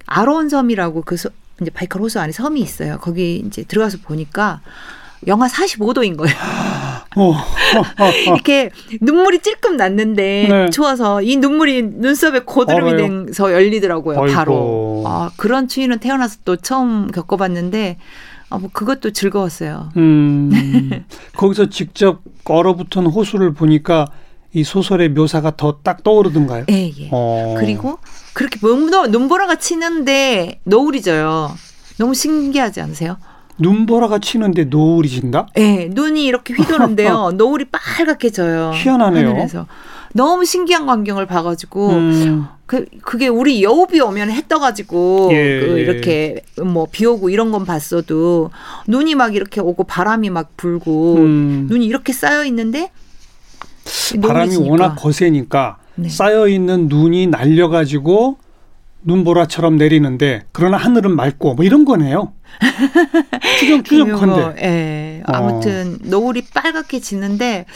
아로온 0.04 0.50
섬이라고 0.50 1.02
그 1.02 1.16
서- 1.16 1.30
이제 1.62 1.70
바이칼 1.70 2.02
호수 2.02 2.20
안에 2.20 2.32
섬이 2.32 2.60
있어요. 2.60 2.98
거기 3.00 3.36
이제 3.46 3.62
들어가서 3.62 3.98
보니까 4.02 4.60
영하 5.26 5.46
45도인 5.48 6.16
거예요. 6.16 6.34
어, 7.16 7.34
이렇게 8.26 8.70
눈물이 9.02 9.40
찔끔 9.40 9.76
났는데 9.76 10.46
네. 10.48 10.70
추워서 10.70 11.20
이 11.22 11.36
눈물이 11.36 11.82
눈썹에 11.82 12.40
고드름이. 12.40 13.26
돼서 13.26 13.52
열리더라고요. 13.52 14.20
아이고. 14.22 14.34
바로. 14.34 14.89
아, 15.07 15.30
그런 15.37 15.69
추위는 15.69 15.99
태어나서 15.99 16.38
또 16.45 16.57
처음 16.57 17.11
겪어봤는데 17.11 17.99
아, 18.50 18.59
뭐 18.59 18.69
그것도 18.73 19.12
즐거웠어요. 19.12 19.90
음, 19.97 20.50
거기서 21.37 21.66
직접 21.71 22.21
얼어붙은 22.45 23.07
호수를 23.07 23.52
보니까 23.54 24.07
이 24.52 24.64
소설의 24.64 25.11
묘사가 25.11 25.57
더 25.57 25.80
딱 25.85 26.02
떠오르던가요? 26.02 26.64
예, 26.71 26.88
예. 26.99 27.09
어. 27.12 27.54
그리고 27.59 27.99
그렇게 28.35 28.59
눈보- 28.59 29.09
눈보라가 29.11 29.57
치는데 29.57 30.61
노을이 30.64 31.02
져요. 31.02 31.50
너무 31.99 32.14
신기하지 32.14 32.80
않으세요? 32.80 33.16
눈보라가 33.60 34.18
치는데 34.18 34.64
노을이 34.64 35.08
진다? 35.08 35.46
예, 35.58 35.88
눈이 35.92 36.24
이렇게 36.24 36.54
휘도는데요. 36.54 37.32
노을이 37.36 37.66
빨갛게 37.66 38.30
져요. 38.30 38.72
희한하네요. 38.74 39.28
하늘에서. 39.30 39.66
너무 40.12 40.44
신기한 40.44 40.86
광경을 40.86 41.26
봐가지고 41.26 41.88
음, 41.90 42.46
그 42.66 42.84
그게 43.02 43.28
우리 43.28 43.62
여우비 43.62 44.00
오면 44.00 44.30
해 44.32 44.42
떠가지고 44.48 45.28
예, 45.30 45.60
그 45.60 45.78
예. 45.78 45.82
이렇게 45.82 46.42
뭐 46.60 46.86
비 46.90 47.06
오고 47.06 47.30
이런 47.30 47.52
건 47.52 47.64
봤어도 47.64 48.50
눈이 48.88 49.14
막 49.14 49.36
이렇게 49.36 49.60
오고 49.60 49.84
바람이 49.84 50.30
막 50.30 50.56
불고 50.56 51.14
음. 51.18 51.66
눈이 51.70 51.86
이렇게 51.86 52.12
쌓여 52.12 52.44
있는데 52.46 52.90
바람이 54.20 54.56
워낙. 54.56 54.96
거세니까 54.96 55.76
네. 55.94 56.08
쌓여 56.08 56.48
있는 56.48 56.88
눈이 56.88 57.28
날려가지고 57.28 58.36
눈보라처럼 59.02 59.76
내리는데 59.76 60.45
그러나 60.52 60.76
하늘은 60.76 61.14
맑고 61.14 61.54
뭐 61.54 61.64
이런 61.64 61.85
거네요. 61.85 62.33
추정 63.59 63.83
추정컨대. 63.83 64.62
예. 64.62 65.23
어. 65.26 65.33
아무튼 65.33 65.99
노을이 66.02 66.42
빨갛게 66.52 67.00
지는데 67.00 67.66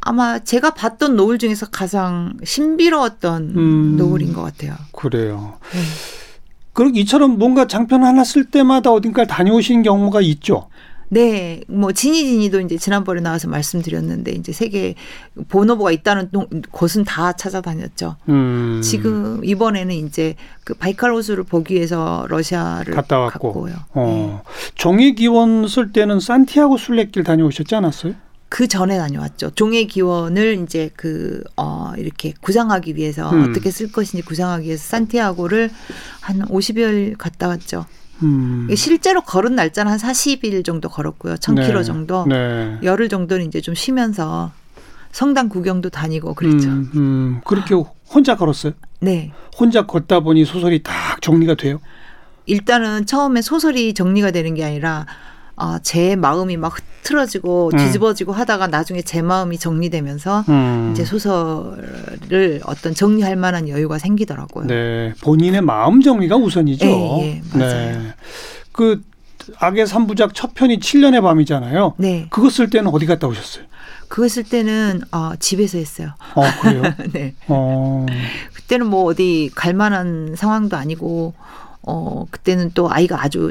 아마 0.00 0.38
제가 0.38 0.74
봤던 0.74 1.16
노을 1.16 1.38
중에서 1.38 1.66
가장 1.70 2.34
신비로웠던 2.44 3.54
음. 3.56 3.96
노을인 3.96 4.32
것 4.34 4.42
같아요. 4.42 4.74
그래요. 4.92 5.58
네. 5.72 5.80
그리고 6.74 6.98
이처럼 6.98 7.38
뭔가 7.38 7.66
장편 7.66 8.04
하나 8.04 8.24
쓸 8.24 8.44
때마다 8.44 8.90
어딘가 8.90 9.24
다녀오신 9.24 9.82
경우가 9.82 10.20
있죠. 10.22 10.68
네, 11.18 11.60
뭐 11.68 11.92
지니지니도 11.92 12.60
이제 12.62 12.76
지난번에 12.76 13.20
나와서 13.20 13.46
말씀드렸는데 13.46 14.32
이제 14.32 14.50
세계 14.50 14.96
본어부가 15.48 15.92
있다는 15.92 16.30
동- 16.32 16.48
곳은 16.72 17.04
다 17.04 17.32
찾아다녔죠. 17.32 18.16
음. 18.28 18.80
지금 18.82 19.40
이번에는 19.44 19.94
이제 19.94 20.34
그 20.64 20.74
바이칼 20.74 21.12
호수를 21.12 21.44
보기 21.44 21.74
위해서 21.76 22.26
러시아를 22.28 22.94
갔다 22.96 23.20
왔고. 23.20 23.52
갔고요. 23.52 23.72
네. 23.74 23.80
어. 23.94 24.42
종이 24.74 25.14
기원 25.14 25.68
쓸 25.68 25.92
때는 25.92 26.18
산티아고 26.18 26.78
순례길 26.78 27.22
다녀오셨지 27.22 27.76
않았어요? 27.76 28.14
그 28.48 28.66
전에 28.66 28.98
다녀왔죠. 28.98 29.50
종의 29.50 29.86
기원을 29.86 30.62
이제 30.64 30.90
그, 30.96 31.44
어, 31.56 31.92
이렇게 31.96 32.34
구상하기 32.40 32.96
위해서 32.96 33.30
음. 33.30 33.50
어떻게 33.50 33.70
쓸 33.70 33.92
것인지 33.92 34.24
구상하기 34.26 34.66
위해서 34.66 34.82
산티아고를 34.82 35.70
한 36.22 36.40
50일 36.48 37.14
갔다 37.18 37.46
왔죠. 37.46 37.86
음. 38.24 38.68
실제로 38.74 39.20
걸은 39.20 39.54
날짜는 39.54 39.92
한 39.92 39.98
40일 39.98 40.64
정도 40.64 40.88
걸었고요. 40.88 41.34
1000km 41.34 41.76
네. 41.76 41.82
정도. 41.82 42.26
네. 42.26 42.78
열흘 42.82 43.08
정도는 43.08 43.46
이제 43.46 43.60
좀 43.60 43.74
쉬면서 43.74 44.52
성당 45.12 45.48
구경도 45.48 45.90
다니고 45.90 46.34
그랬죠. 46.34 46.68
음, 46.68 46.90
음. 46.94 47.40
그렇게 47.44 47.74
혼자 48.08 48.36
걸었어요? 48.36 48.72
네. 49.00 49.32
혼자 49.56 49.86
걷다 49.86 50.20
보니 50.20 50.44
소설이 50.44 50.82
딱 50.82 51.20
정리가 51.22 51.54
돼요? 51.54 51.80
일단은 52.46 53.06
처음에 53.06 53.40
소설이 53.40 53.94
정리가 53.94 54.30
되는 54.32 54.54
게 54.54 54.64
아니라 54.64 55.06
아, 55.56 55.78
제 55.82 56.16
마음이 56.16 56.56
막 56.56 56.74
흐트러지고 56.76 57.70
음. 57.72 57.78
뒤집어지고 57.78 58.32
하다가 58.32 58.66
나중에 58.66 59.02
제 59.02 59.22
마음이 59.22 59.58
정리되면서 59.58 60.44
음. 60.48 60.90
이제 60.92 61.04
소설을 61.04 62.60
어떤 62.64 62.94
정리할 62.94 63.36
만한 63.36 63.68
여유가 63.68 63.98
생기더라고요. 63.98 64.66
네, 64.66 65.12
본인의 65.22 65.60
마음 65.60 66.00
정리가 66.00 66.36
우선이죠. 66.36 66.86
예, 66.86 67.22
예, 67.22 67.42
맞아요. 67.56 68.02
네. 68.02 68.14
그 68.72 69.02
악의 69.58 69.86
삼부작 69.86 70.34
첫 70.34 70.54
편이 70.54 70.78
7년의 70.78 71.22
밤이잖아요. 71.22 71.94
네. 71.98 72.26
그거 72.30 72.50
쓸 72.50 72.70
때는 72.70 72.90
어디 72.90 73.06
갔다 73.06 73.26
오셨어요? 73.26 73.64
그거 74.08 74.28
쓸 74.28 74.44
때는 74.44 75.02
어, 75.12 75.32
집에서 75.38 75.78
했어요. 75.78 76.10
어, 76.34 76.42
그래요? 76.62 76.82
네. 77.12 77.34
어, 77.48 78.06
그때는 78.54 78.86
뭐 78.86 79.04
어디 79.04 79.50
갈 79.54 79.74
만한 79.74 80.34
상황도 80.36 80.76
아니고 80.76 81.34
어, 81.82 82.24
그때는 82.30 82.70
또 82.74 82.90
아이가 82.90 83.22
아주 83.22 83.50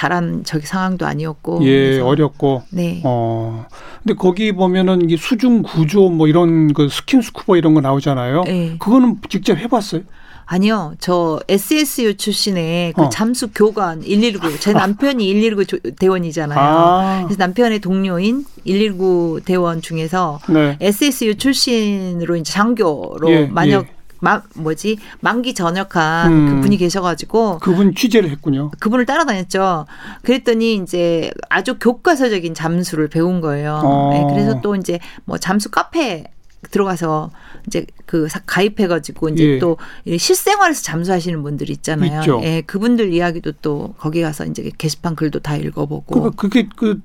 잘한 0.00 0.44
저기 0.44 0.66
상황도 0.66 1.06
아니었고. 1.06 1.60
예, 1.64 1.70
그래서 1.88 2.06
어렵고. 2.06 2.62
네. 2.70 3.00
어. 3.02 3.64
근데 4.02 4.14
거기 4.14 4.52
보면은 4.52 5.08
이 5.08 5.16
수중 5.16 5.62
구조 5.62 6.10
뭐 6.10 6.28
이런 6.28 6.74
그 6.74 6.88
스킨 6.90 7.22
스쿠버 7.22 7.56
이런 7.56 7.72
거 7.72 7.80
나오잖아요. 7.80 8.44
네. 8.44 8.76
그거는 8.78 9.16
직접 9.30 9.56
해봤어요? 9.56 10.02
아니요, 10.48 10.92
저 11.00 11.40
SSU 11.48 12.18
출신의 12.18 12.92
그 12.92 13.02
어. 13.02 13.08
잠수 13.08 13.48
교관 13.52 14.00
119. 14.02 14.60
제 14.60 14.72
남편이 14.74 15.32
119 15.32 15.64
조- 15.64 15.78
대원이잖아요. 15.98 16.58
아, 16.60 17.22
그래서 17.24 17.38
남편의 17.38 17.80
동료인 17.80 18.44
119 18.64 19.40
대원 19.46 19.80
중에서 19.80 20.38
네. 20.50 20.76
SSU 20.80 21.36
출신으로 21.36 22.36
이제 22.36 22.52
장교로 22.52 23.28
예, 23.30 23.46
만약 23.46 23.86
예. 23.88 23.95
마, 24.20 24.42
뭐지 24.54 24.98
만기 25.20 25.54
전역한 25.54 26.32
음. 26.32 26.54
그분이 26.56 26.76
계셔가지고 26.78 27.58
그분 27.58 27.94
취재를 27.94 28.30
했군요. 28.30 28.70
그분을 28.80 29.06
따라다녔죠. 29.06 29.86
그랬더니 30.22 30.74
이제 30.76 31.30
아주 31.48 31.78
교과서적인 31.78 32.54
잠수를 32.54 33.08
배운 33.08 33.40
거예요. 33.40 33.80
어. 33.84 34.10
네, 34.12 34.34
그래서 34.34 34.60
또 34.60 34.74
이제 34.76 34.98
뭐 35.24 35.38
잠수 35.38 35.70
카페 35.70 36.24
들어가서 36.70 37.30
이제 37.66 37.86
그 38.06 38.28
사- 38.28 38.40
가입해가지고 38.44 39.28
이제 39.30 39.44
예. 39.44 39.58
또이 39.58 40.18
실생활에서 40.18 40.82
잠수하시는 40.82 41.42
분들 41.42 41.70
있잖아요. 41.70 42.20
있죠. 42.20 42.40
예, 42.42 42.62
그분들 42.62 43.12
이야기도 43.12 43.52
또 43.62 43.94
거기 43.98 44.22
가서 44.22 44.44
이제 44.46 44.70
게시판 44.76 45.14
글도 45.14 45.40
다 45.40 45.56
읽어보고. 45.56 46.14
그러니까 46.14 46.30
그게 46.36 46.68
그 46.76 47.00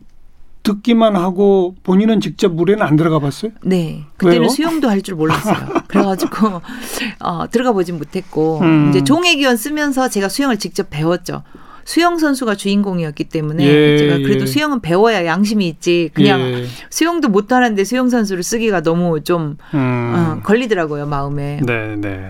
듣기만 0.64 1.16
하고 1.16 1.76
본인은 1.84 2.22
직접 2.22 2.54
물에는 2.54 2.82
안 2.86 2.96
들어가 2.96 3.20
봤어요? 3.20 3.52
네. 3.64 4.04
그때는 4.18 4.42
왜요? 4.42 4.50
수영도 4.50 4.90
할 4.90 5.02
줄 5.02 5.16
몰랐어요. 5.16 5.56
그래가지고, 5.88 6.62
어, 7.20 7.50
들어가 7.50 7.72
보진 7.72 7.98
못했고, 7.98 8.60
음. 8.62 8.90
이제 8.90 9.04
종의 9.04 9.38
기원 9.38 9.58
쓰면서 9.58 10.08
제가 10.10 10.30
수영을 10.30 10.58
직접 10.58 10.88
배웠죠. 10.90 11.44
수영 11.84 12.20
선수가 12.20 12.56
주인공이었기 12.56 13.24
때문에 13.26 13.66
예, 13.66 13.98
제가 13.98 14.18
그래도 14.20 14.42
예. 14.42 14.46
수영은 14.46 14.82
배워야 14.82 15.26
양심이 15.26 15.68
있지. 15.68 16.12
그냥 16.14 16.40
예. 16.40 16.66
수영도 16.92 17.28
못하는데 17.28 17.84
수영 17.84 18.08
선수를 18.08 18.44
쓰기가 18.44 18.82
너무 18.82 19.22
좀 19.24 19.58
음. 19.74 20.14
어, 20.16 20.42
걸리더라고요 20.44 21.08
마음에. 21.08 21.60
네, 21.66 21.96
네. 21.98 22.30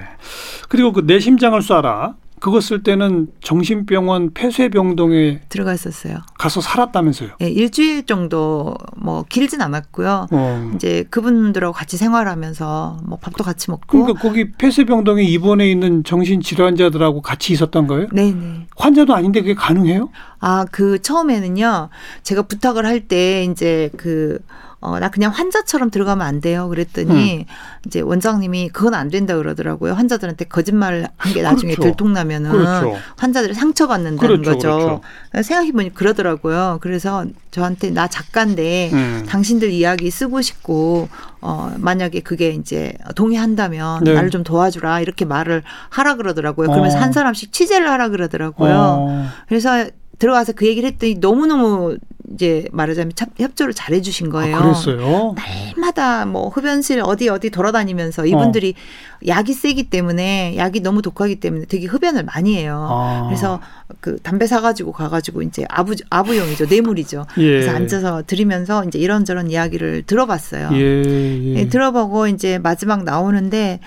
그리고 0.69 0.93
그 0.93 1.01
내 1.05 1.19
심장을 1.19 1.59
쏴라. 1.59 2.13
그거 2.41 2.59
쓸 2.59 2.81
때는 2.81 3.27
정신병원 3.41 4.33
폐쇄병동에 4.33 5.41
들어갔었어요. 5.47 6.17
가서 6.39 6.59
살았다면서요. 6.59 7.29
예, 7.39 7.47
일주일 7.47 8.07
정도 8.07 8.73
뭐 8.97 9.23
길진 9.29 9.61
않았고요. 9.61 10.25
어. 10.31 10.71
이제 10.73 11.05
그분들하고 11.11 11.71
같이 11.71 11.97
생활하면서 11.97 13.01
뭐 13.05 13.19
밥도 13.19 13.43
같이 13.43 13.69
먹고. 13.69 13.85
그러니까 13.85 14.19
거기 14.19 14.51
폐쇄병동에 14.53 15.21
입원해 15.23 15.69
있는 15.69 16.03
정신 16.03 16.41
질환자들하고 16.41 17.21
같이 17.21 17.53
있었던 17.53 17.85
거예요? 17.85 18.07
네 18.11 18.31
네. 18.31 18.65
환자도 18.75 19.13
아닌데 19.13 19.41
그게 19.41 19.53
가능해요? 19.53 20.09
아, 20.41 20.65
그 20.71 21.01
처음에는요. 21.01 21.89
제가 22.23 22.41
부탁을 22.43 22.85
할 22.85 23.01
때 23.07 23.43
이제 23.45 23.89
그 23.97 24.39
어, 24.83 24.97
나 24.97 25.09
그냥 25.09 25.31
환자처럼 25.31 25.91
들어가면 25.91 26.25
안 26.25 26.41
돼요. 26.41 26.67
그랬더니 26.67 27.41
음. 27.41 27.45
이제 27.85 28.01
원장님이 28.01 28.69
그건 28.69 28.95
안 28.95 29.09
된다 29.09 29.35
그러더라고요. 29.37 29.93
환자들한테 29.93 30.45
거짓말 30.45 31.07
한 31.17 31.33
게 31.33 31.41
나중에 31.43 31.73
그렇죠. 31.75 31.89
들통나면은 31.91 32.49
그렇죠. 32.51 32.95
환자들이 33.17 33.53
상처받는다는 33.53 34.41
그렇죠, 34.41 34.51
거죠. 34.51 35.01
그렇죠. 35.31 35.43
생각해보니 35.47 35.93
그러더라고요. 35.93 36.79
그래서 36.81 37.25
저한테 37.51 37.91
나 37.91 38.07
작가인데 38.07 38.89
음. 38.93 39.25
당신들 39.29 39.69
이야기 39.69 40.09
쓰고 40.09 40.41
싶고 40.41 41.09
어 41.41 41.75
만약에 41.77 42.21
그게 42.21 42.49
이제 42.49 42.93
동의한다면 43.15 44.03
네. 44.03 44.13
나를 44.13 44.31
좀 44.31 44.43
도와주라 44.43 45.01
이렇게 45.01 45.25
말을 45.25 45.61
하라 45.89 46.15
그러더라고요. 46.15 46.69
그러면서 46.69 46.97
어. 46.97 47.01
한 47.01 47.11
사람씩 47.13 47.51
취재를 47.53 47.87
하라 47.89 48.09
그러더라고요. 48.09 48.73
어. 48.73 49.27
그래서 49.47 49.85
들어가서 50.21 50.53
그 50.53 50.67
얘기를 50.67 50.87
했더니 50.87 51.15
너무너무 51.15 51.97
이제 52.33 52.67
말하자면 52.71 53.13
협조를 53.37 53.73
잘 53.73 53.91
해 53.91 54.01
주신 54.01 54.29
거예요. 54.29 54.55
아, 54.55 54.61
그랬어요. 54.61 55.35
날마다 55.35 56.25
뭐 56.25 56.47
흡연실 56.47 57.01
어디 57.03 57.27
어디 57.27 57.49
돌아다니면서 57.49 58.25
이분들이 58.25 58.75
어. 58.77 59.27
약이 59.27 59.53
세기 59.53 59.89
때문에 59.89 60.55
약이 60.55 60.79
너무 60.79 61.01
독하기 61.01 61.41
때문에 61.41 61.65
되게 61.65 61.87
흡연을 61.87 62.23
많이 62.23 62.55
해요. 62.55 62.87
아. 62.89 63.25
그래서 63.27 63.59
그 63.99 64.17
담배 64.21 64.47
사가지고 64.47 64.93
가가지고 64.93 65.41
이제 65.41 65.65
아부 65.67 65.95
아부용이죠 66.09 66.67
뇌물이죠. 66.67 67.25
예. 67.39 67.41
그래서 67.41 67.71
앉아서 67.71 68.23
들으면서 68.27 68.85
이제 68.85 68.99
이런저런 68.99 69.49
이야기를 69.49 70.03
들어봤어요. 70.03 70.69
예, 70.73 70.77
예. 70.77 71.55
예 71.55 71.67
들어보고 71.67 72.27
이제 72.27 72.59
마지막 72.59 73.03
나오는데 73.03 73.79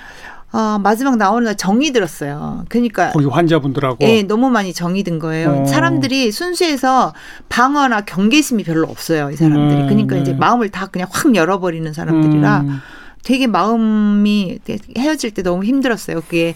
어, 0.55 0.79
마지막 0.79 1.17
나오는 1.17 1.45
날 1.45 1.57
정이 1.57 1.91
들었어요. 1.91 2.65
그러니까 2.69 3.11
거기 3.11 3.27
환자분들하고 3.27 3.99
예, 4.03 4.23
너무 4.23 4.51
많이 4.51 4.73
정이 4.73 5.03
든 5.03 5.19
거예요. 5.19 5.63
어. 5.63 5.67
사람들이 5.67 6.31
순수해서 6.31 7.13
방어나 7.49 8.03
경계심이 8.03 8.63
별로 8.63 8.87
없어요. 8.87 9.31
이 9.33 9.37
사람들이. 9.37 9.81
음, 9.81 9.87
그러니까 9.89 10.15
네. 10.15 10.21
이제 10.23 10.33
마음을 10.33 10.69
다 10.69 10.87
그냥 10.87 11.09
확 11.11 11.35
열어버리는 11.35 11.93
사람들이라 11.93 12.61
음. 12.61 12.81
되게 13.25 13.49
마음이 13.49 14.61
헤어질 14.97 15.33
때 15.33 15.43
너무 15.43 15.65
힘들었어요. 15.65 16.21
그게 16.21 16.55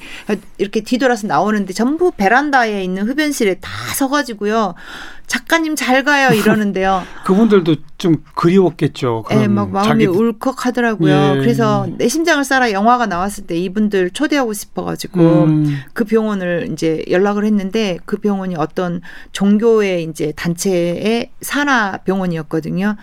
이렇게 0.59 0.83
뒤돌아서 0.83 1.27
나오는데 1.27 1.73
전부 1.73 2.13
베란다에 2.13 2.85
있는 2.85 3.09
흡연실에 3.09 3.55
다 3.55 3.71
서가지고요. 3.97 4.75
작가님 5.29 5.77
잘 5.77 6.03
가요 6.03 6.35
이러는데요. 6.35 7.03
그분들도 7.25 7.77
좀 7.99 8.17
그리웠겠죠. 8.35 9.25
예, 9.31 9.37
네, 9.37 9.49
막 9.49 9.71
마음이 9.71 10.05
자기... 10.05 10.07
울컥하더라고요. 10.07 11.13
예. 11.37 11.39
그래서 11.39 11.87
내 11.99 12.09
심장을 12.09 12.43
쏴라 12.43 12.73
영화가 12.73 13.07
나왔을 13.07 13.47
때 13.47 13.57
이분들 13.57 14.11
초대하고 14.11 14.53
싶어가지고 14.53 15.21
음. 15.45 15.79
그 15.93 16.05
병원을 16.05 16.71
이제 16.73 17.05
연락을 17.11 17.45
했는데 17.45 17.99
그 18.07 18.17
병원이 18.17 18.57
어떤 18.57 19.03
종교의 19.33 20.05
이제 20.05 20.33
단체의 20.35 21.31
산하 21.43 21.99
병원이었거든요. 21.99 22.97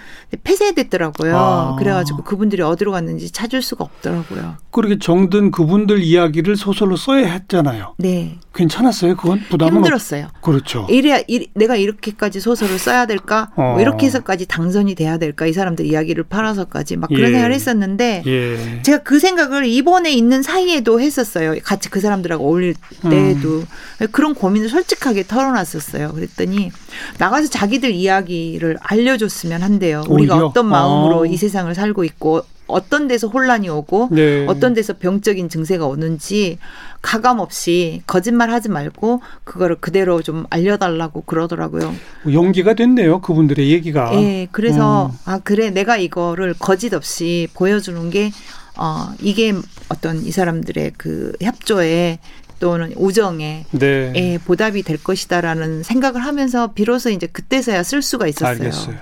폐쇄됐더라고요. 0.43 1.37
아. 1.37 1.75
그래가지고 1.77 2.23
그분들이 2.23 2.63
어디로 2.63 2.91
갔는지 2.91 3.31
찾을 3.31 3.61
수가 3.61 3.83
없더라고요. 3.83 4.55
그렇게 4.71 4.97
정든 4.97 5.51
그분들 5.51 6.01
이야기를 6.01 6.55
소설로 6.55 6.95
써야 6.95 7.27
했잖아요. 7.27 7.95
네. 7.97 8.39
괜찮았어요. 8.55 9.15
그건 9.15 9.41
부담은 9.49 9.75
힘들었어요. 9.75 10.25
없... 10.25 10.41
그렇죠. 10.41 10.87
이래, 10.89 11.23
이래 11.27 11.45
내가 11.53 11.75
이렇게 11.75 12.11
이렇게까지 12.15 12.39
소설을 12.39 12.79
써야 12.79 13.05
될까? 13.05 13.49
뭐 13.55 13.65
어. 13.65 13.71
뭐 13.73 13.81
이렇게 13.81 14.05
해서까지 14.05 14.45
당선이 14.45 14.95
돼야 14.95 15.17
될까? 15.17 15.45
이 15.45 15.53
사람들 15.53 15.85
이야기를 15.85 16.23
팔아서까지 16.23 16.97
막 16.97 17.07
그런 17.07 17.29
예. 17.29 17.33
생각을 17.33 17.53
했었는데 17.53 18.23
예. 18.25 18.81
제가 18.81 18.99
그 19.03 19.19
생각을 19.19 19.65
이번에 19.65 20.11
있는 20.11 20.41
사이에도 20.41 20.99
했었어요. 20.99 21.55
같이 21.63 21.89
그 21.89 21.99
사람들하고 21.99 22.45
어울릴 22.45 22.75
때에도 23.09 23.59
음. 23.59 24.07
그런 24.11 24.33
고민을 24.33 24.69
솔직하게 24.69 25.23
털어놨었어요. 25.27 26.13
그랬더니 26.13 26.71
나가서 27.17 27.49
자기들 27.49 27.91
이야기를 27.91 28.77
알려줬으면 28.81 29.61
한대요. 29.61 30.03
우리가 30.07 30.35
오히려? 30.35 30.47
어떤 30.47 30.67
마음으로 30.67 31.19
어. 31.19 31.25
이 31.25 31.37
세상을 31.37 31.73
살고 31.73 32.03
있고 32.03 32.43
어떤 32.67 33.07
데서 33.07 33.27
혼란이 33.27 33.69
오고 33.69 34.09
네. 34.11 34.45
어떤 34.47 34.73
데서 34.73 34.93
병적인 34.93 35.49
증세가 35.49 35.85
오는지 35.85 36.57
가감 37.01 37.39
없이 37.39 38.01
거짓말 38.07 38.49
하지 38.49 38.69
말고 38.69 39.21
그거를 39.43 39.75
그대로 39.75 40.21
좀 40.21 40.45
알려달라고 40.49 41.21
그러더라고요. 41.21 41.93
용기가 42.31 42.73
됐네요. 42.73 43.21
그분들의 43.21 43.69
얘기가. 43.71 44.11
네. 44.11 44.47
그래서 44.51 45.07
음. 45.07 45.11
아 45.25 45.39
그래 45.43 45.69
내가 45.69 45.97
이거를 45.97 46.55
거짓 46.57 46.93
없이 46.93 47.47
보여주는 47.53 48.09
게 48.09 48.31
어, 48.77 49.13
이게 49.21 49.53
어떤 49.89 50.17
이 50.17 50.31
사람들의 50.31 50.93
그 50.97 51.33
협조에 51.41 52.19
또는 52.59 52.93
우정에 52.95 53.65
네. 53.71 54.13
예, 54.15 54.37
보답이 54.37 54.83
될 54.83 55.01
것이다라는 55.01 55.83
생각을 55.83 56.23
하면서 56.23 56.71
비로소 56.73 57.09
이제 57.09 57.27
그때서야 57.27 57.83
쓸 57.83 58.01
수가 58.01 58.27
있었어요. 58.27 58.47
알겠어요. 58.47 58.95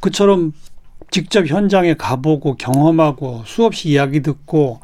그처럼 0.00 0.52
직접 1.10 1.46
현장에 1.46 1.94
가보고 1.94 2.56
경험하고 2.56 3.42
수없이 3.46 3.88
이야기 3.90 4.20
듣고 4.20 4.80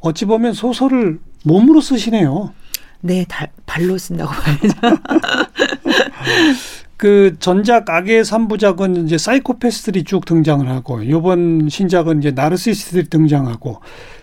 어찌 0.00 0.24
보면 0.24 0.52
소설을 0.52 1.20
몸으로 1.44 1.80
쓰시네요. 1.80 2.52
네, 3.00 3.24
달, 3.28 3.48
발로 3.66 3.96
쓴다고 3.96 4.32
봐야죠. 4.32 4.74
그 6.96 7.36
전작 7.38 7.88
악의 7.88 8.24
삼부작은 8.24 9.06
이제 9.06 9.18
사이코패스들이 9.18 10.02
쭉 10.02 10.24
등장을 10.24 10.68
하고 10.68 11.08
요번 11.08 11.68
신작은 11.68 12.18
이제 12.18 12.32
나르시스트들이 12.32 13.08
등장하고 13.08 13.80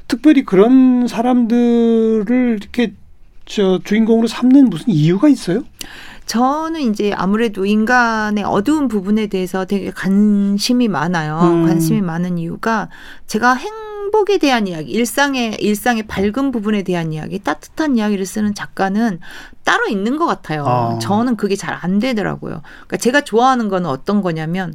특별히 0.09 0.43
그런 0.43 1.07
사람들을 1.07 2.59
이렇게 2.61 2.93
저 3.45 3.79
주인공으로 3.81 4.27
삼는 4.27 4.69
무슨 4.69 4.89
이유가 4.89 5.29
있어요? 5.29 5.63
저는 6.25 6.81
이제 6.81 7.13
아무래도 7.15 7.65
인간의 7.65 8.43
어두운 8.43 8.87
부분에 8.87 9.27
대해서 9.27 9.65
되게 9.65 9.91
관심이 9.91 10.87
많아요. 10.87 11.39
음. 11.43 11.65
관심이 11.65 12.01
많은 12.01 12.37
이유가 12.37 12.89
제가 13.27 13.53
행복에 13.53 14.37
대한 14.39 14.67
이야기, 14.67 14.91
일상의 14.91 15.57
일상의 15.59 16.03
밝은 16.07 16.51
부분에 16.51 16.83
대한 16.83 17.13
이야기, 17.13 17.39
따뜻한 17.39 17.97
이야기를 17.97 18.25
쓰는 18.25 18.55
작가는 18.55 19.19
따로 19.63 19.87
있는 19.87 20.17
것 20.17 20.25
같아요. 20.25 20.63
어. 20.63 20.99
저는 20.99 21.35
그게 21.37 21.55
잘 21.55 21.75
안 21.75 21.99
되더라고요. 21.99 22.61
그러니까 22.63 22.97
제가 22.97 23.21
좋아하는 23.21 23.69
거는 23.69 23.89
어떤 23.89 24.21
거냐면 24.21 24.73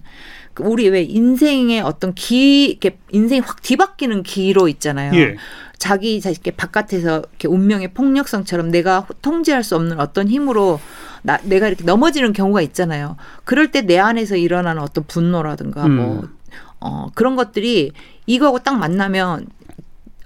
우리 0.58 0.88
왜 0.88 1.02
인생의 1.02 1.80
어떤 1.82 2.14
기, 2.14 2.66
이렇게 2.66 2.98
인생이 3.10 3.40
확 3.40 3.62
뒤바뀌는 3.62 4.22
기로 4.22 4.68
있잖아요. 4.68 5.12
예. 5.14 5.36
자기 5.78 6.16
이렇게 6.16 6.50
바깥에서 6.50 7.18
이렇게 7.30 7.48
운명의 7.48 7.94
폭력성처럼 7.94 8.70
내가 8.70 9.06
통제할 9.22 9.64
수 9.64 9.76
없는 9.76 9.98
어떤 9.98 10.28
힘으로 10.28 10.78
나, 11.22 11.38
내가 11.42 11.68
이렇게 11.68 11.84
넘어지는 11.84 12.32
경우가 12.32 12.60
있잖아요. 12.62 13.16
그럴 13.44 13.70
때 13.70 13.82
내 13.82 13.98
안에서 13.98 14.36
일어나는 14.36 14.82
어떤 14.82 15.04
분노라든가 15.04 15.86
음. 15.86 15.96
뭐, 15.96 16.28
어, 16.80 17.08
그런 17.14 17.34
것들이 17.36 17.92
이거하고 18.26 18.58
딱 18.58 18.78
만나면 18.78 19.46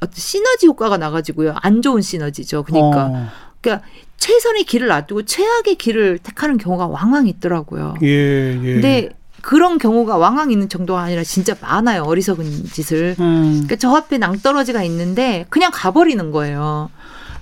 어떤 0.00 0.14
시너지 0.14 0.66
효과가 0.66 0.96
나가지고요. 0.96 1.54
안 1.60 1.82
좋은 1.82 2.02
시너지죠. 2.02 2.64
그러니까. 2.64 3.06
어. 3.06 3.26
그러니까 3.60 3.87
최선의 4.18 4.64
길을 4.64 4.88
놔두고 4.88 5.22
최악의 5.24 5.76
길을 5.76 6.18
택하는 6.18 6.56
경우가 6.58 6.87
왕왕 6.87 7.26
있더라고요. 7.28 7.94
예, 8.02 8.58
예. 8.62 8.72
근데 8.74 9.10
그런 9.44 9.76
경우가 9.76 10.16
왕왕 10.16 10.50
있는 10.50 10.70
정도가 10.70 11.02
아니라 11.02 11.22
진짜 11.22 11.54
많아요. 11.61 12.04
어리석은 12.04 12.64
짓을. 12.72 13.14
음. 13.20 13.50
그러니까 13.52 13.76
저 13.76 13.94
앞에 13.94 14.16
낭떠러지가 14.16 14.83
있는데 14.85 15.44
그냥 15.50 15.70
가버리는 15.72 16.30
거예요. 16.30 16.88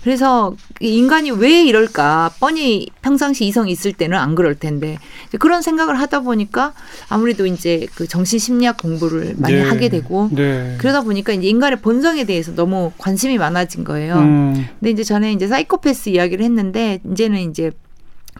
그래서 0.02 0.56
인간이 0.80 1.30
왜 1.30 1.62
이럴까? 1.62 2.32
뻔히 2.40 2.88
평상시 3.02 3.46
이성이 3.46 3.70
있을 3.70 3.92
때는 3.92 4.18
안 4.18 4.34
그럴 4.34 4.56
텐데 4.56 4.98
그런 5.38 5.62
생각을 5.62 6.00
하다 6.00 6.20
보니까 6.22 6.72
아무래도 7.08 7.46
이제 7.46 7.86
그 7.94 8.08
정신 8.08 8.40
심리학 8.40 8.78
공부를 8.78 9.34
많이 9.36 9.54
네. 9.54 9.62
하게 9.62 9.88
되고 9.88 10.28
네. 10.32 10.74
그러다 10.78 11.02
보니까 11.02 11.32
이제 11.32 11.46
인간의 11.46 11.82
본성에 11.82 12.24
대해서 12.24 12.52
너무 12.52 12.90
관심이 12.98 13.38
많아진 13.38 13.84
거예요. 13.84 14.16
음. 14.16 14.66
근데 14.80 14.90
이제 14.90 15.04
전에 15.04 15.32
이제 15.32 15.46
사이코패스 15.46 16.08
이야기를 16.08 16.44
했는데 16.44 16.98
이제는 17.08 17.48
이제 17.48 17.70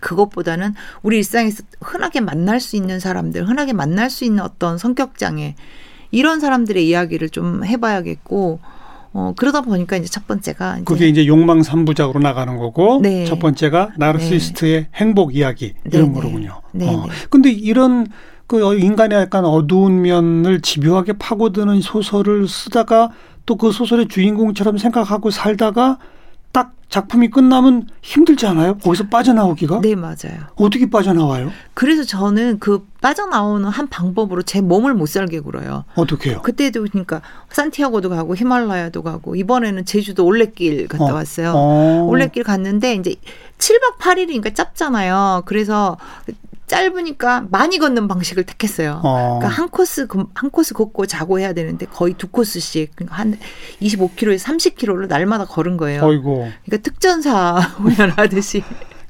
그것보다는 0.03 0.75
우리 1.03 1.17
일상에서 1.17 1.63
흔하게 1.81 2.21
만날 2.21 2.61
수 2.61 2.77
있는 2.77 3.01
사람들, 3.01 3.49
흔하게 3.49 3.73
만날 3.73 4.11
수 4.11 4.25
있는 4.25 4.43
어떤 4.43 4.77
성격 4.77 5.17
장애 5.17 5.55
이런 6.11 6.41
사람들의 6.41 6.87
이야기를 6.87 7.31
좀 7.31 7.65
해봐야겠고 7.65 8.61
어, 9.15 9.35
그러다 9.37 9.61
보니까 9.63 9.97
이제 9.97 10.09
첫 10.09 10.27
번째가 10.27 10.77
이제 10.77 10.85
그게 10.85 11.09
이제 11.09 11.27
욕망 11.27 11.63
삼부작으로 11.63 12.21
나가는 12.21 12.57
거고 12.59 13.01
네. 13.03 13.25
첫 13.25 13.39
번째가 13.39 13.93
나르시스트의 13.97 14.81
네. 14.83 14.89
행복 14.95 15.35
이야기 15.35 15.75
이런 15.85 16.09
네. 16.09 16.15
거로군요. 16.15 16.61
네. 16.73 16.95
어. 16.95 17.07
근데 17.31 17.51
이런 17.51 18.09
그 18.47 18.79
인간의 18.79 19.19
약간 19.19 19.45
어두운 19.45 20.03
면을 20.03 20.61
집요하게 20.61 21.15
파고드는 21.15 21.81
소설을 21.81 22.49
쓰다가 22.49 23.11
또 23.47 23.57
그 23.57 23.73
소설의 23.73 24.09
주인공처럼 24.09 24.79
생각하고 24.79 25.31
살다가 25.31 25.99
딱 26.53 26.75
작품이 26.91 27.31
끝나면 27.31 27.89
힘들지 28.03 28.47
않아요? 28.47 28.77
거기서 28.77 29.09
빠져나오기가? 29.09 29.81
네, 29.81 29.95
맞아요. 29.95 30.47
어떻게 30.57 30.91
빠져나와요? 30.91 31.51
그래서 31.73 32.05
저는 32.05 32.59
그 32.59 32.87
빠져나오는 33.01 33.67
한 33.67 33.89
방법으로 33.89 34.43
제 34.43 34.61
몸을 34.61 34.93
못 34.93 35.07
살게 35.07 35.41
굴어요. 35.41 35.85
어떻게 35.95 36.35
요? 36.35 36.43
그때도 36.43 36.85
그러니까 36.91 37.23
산티아고도 37.51 38.11
가고 38.11 38.37
히말라야도 38.37 39.03
가고 39.03 39.35
이번에는 39.35 39.87
제주도 39.87 40.27
올레길 40.27 40.89
갔다 40.89 41.05
어. 41.05 41.15
왔어요. 41.15 41.53
어. 41.57 42.07
올레길 42.11 42.45
갔는데 42.45 42.97
이제 42.97 43.15
7박 43.57 43.99
8일이니까 43.99 44.55
짧잖아요. 44.55 45.45
그래서 45.47 45.97
짧으니까 46.67 47.47
많이 47.51 47.79
걷는 47.79 48.09
방식을 48.09 48.45
택했어요. 48.45 49.01
어. 49.05 49.39
그러니까 49.39 49.49
한 49.49 49.69
코스 49.69 50.07
한 50.35 50.51
코스 50.51 50.75
걷고 50.75 51.07
자고 51.07 51.39
해야 51.39 51.53
되는데 51.53 51.87
거의 51.87 52.15
두 52.15 52.29
코스씩 52.29 52.93
그러니까 52.95 53.17
한 53.17 53.39
25km에서 53.81 54.39
30km를 54.39 55.09
날마다 55.09 55.45
걸은 55.45 55.77
거예요. 55.77 56.03
어이고. 56.03 56.49
그러니까 56.65 56.83
특전사 56.83 57.57
훈련하듯이 57.77 58.63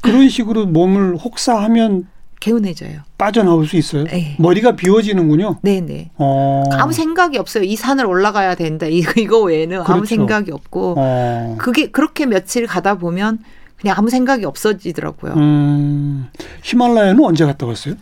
그런 0.02 0.28
식으로 0.28 0.66
몸을 0.66 1.16
혹사하면 1.16 2.08
개운해져요. 2.40 3.02
빠져나올 3.16 3.68
수 3.68 3.76
있어요. 3.76 4.02
네. 4.04 4.34
머리가 4.40 4.74
비워지는군요. 4.74 5.60
네네. 5.62 6.10
어. 6.16 6.64
아무 6.72 6.92
생각이 6.92 7.38
없어요. 7.38 7.62
이 7.62 7.76
산을 7.76 8.04
올라가야 8.04 8.56
된다. 8.56 8.86
이거, 8.90 9.12
이거 9.20 9.38
외에는 9.38 9.76
그렇죠. 9.84 9.92
아무 9.92 10.06
생각이 10.06 10.50
없고 10.50 10.94
어. 10.98 11.56
그게 11.60 11.92
그렇게 11.92 12.26
며칠 12.26 12.66
가다 12.66 12.98
보면 12.98 13.38
그냥 13.82 13.96
아무 13.98 14.10
생각이 14.10 14.44
없어지더라고요. 14.44 15.34
음, 15.34 16.28
히말라야는 16.62 17.22
언제 17.24 17.44
갔다 17.44 17.66
왔어요? 17.66 17.94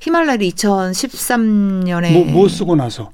히말라야를 0.00 0.46
2013년에 0.48 2.12
뭐, 2.12 2.24
뭐 2.26 2.48
쓰고 2.48 2.76
나서? 2.76 3.10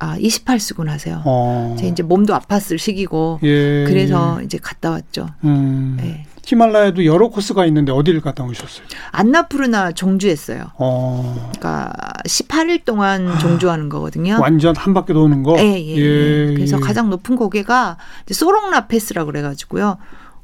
아, 0.00 0.16
28 0.18 0.58
쓰고 0.58 0.82
나세요. 0.84 1.22
어. 1.24 1.76
제 1.78 1.86
이제 1.86 2.02
몸도 2.02 2.34
아팠을 2.34 2.78
시기고 2.78 3.40
예. 3.44 3.84
그래서 3.86 4.42
이제 4.42 4.58
갔다 4.60 4.90
왔죠. 4.90 5.28
음. 5.44 5.96
네. 6.00 6.26
히말라야도 6.44 7.04
여러 7.04 7.28
코스가 7.28 7.66
있는데 7.66 7.92
어디를 7.92 8.20
갔다 8.20 8.42
오셨어요? 8.42 8.86
안나푸르나 9.12 9.92
종주했어요. 9.92 10.64
어. 10.78 11.50
그러니까 11.58 11.92
18일 12.24 12.84
동안 12.84 13.38
종주하는 13.38 13.88
거거든요. 13.88 14.38
완전 14.40 14.74
한 14.74 14.94
바퀴 14.94 15.12
도는 15.12 15.42
거? 15.42 15.56
예, 15.58 15.78
예, 15.78 15.96
예. 15.96 16.54
그래서 16.54 16.76
예. 16.76 16.80
가장 16.80 17.10
높은 17.10 17.36
고개가 17.36 17.98
소롱나 18.30 18.86
패스라고 18.86 19.30
그래가지고요. 19.30 19.98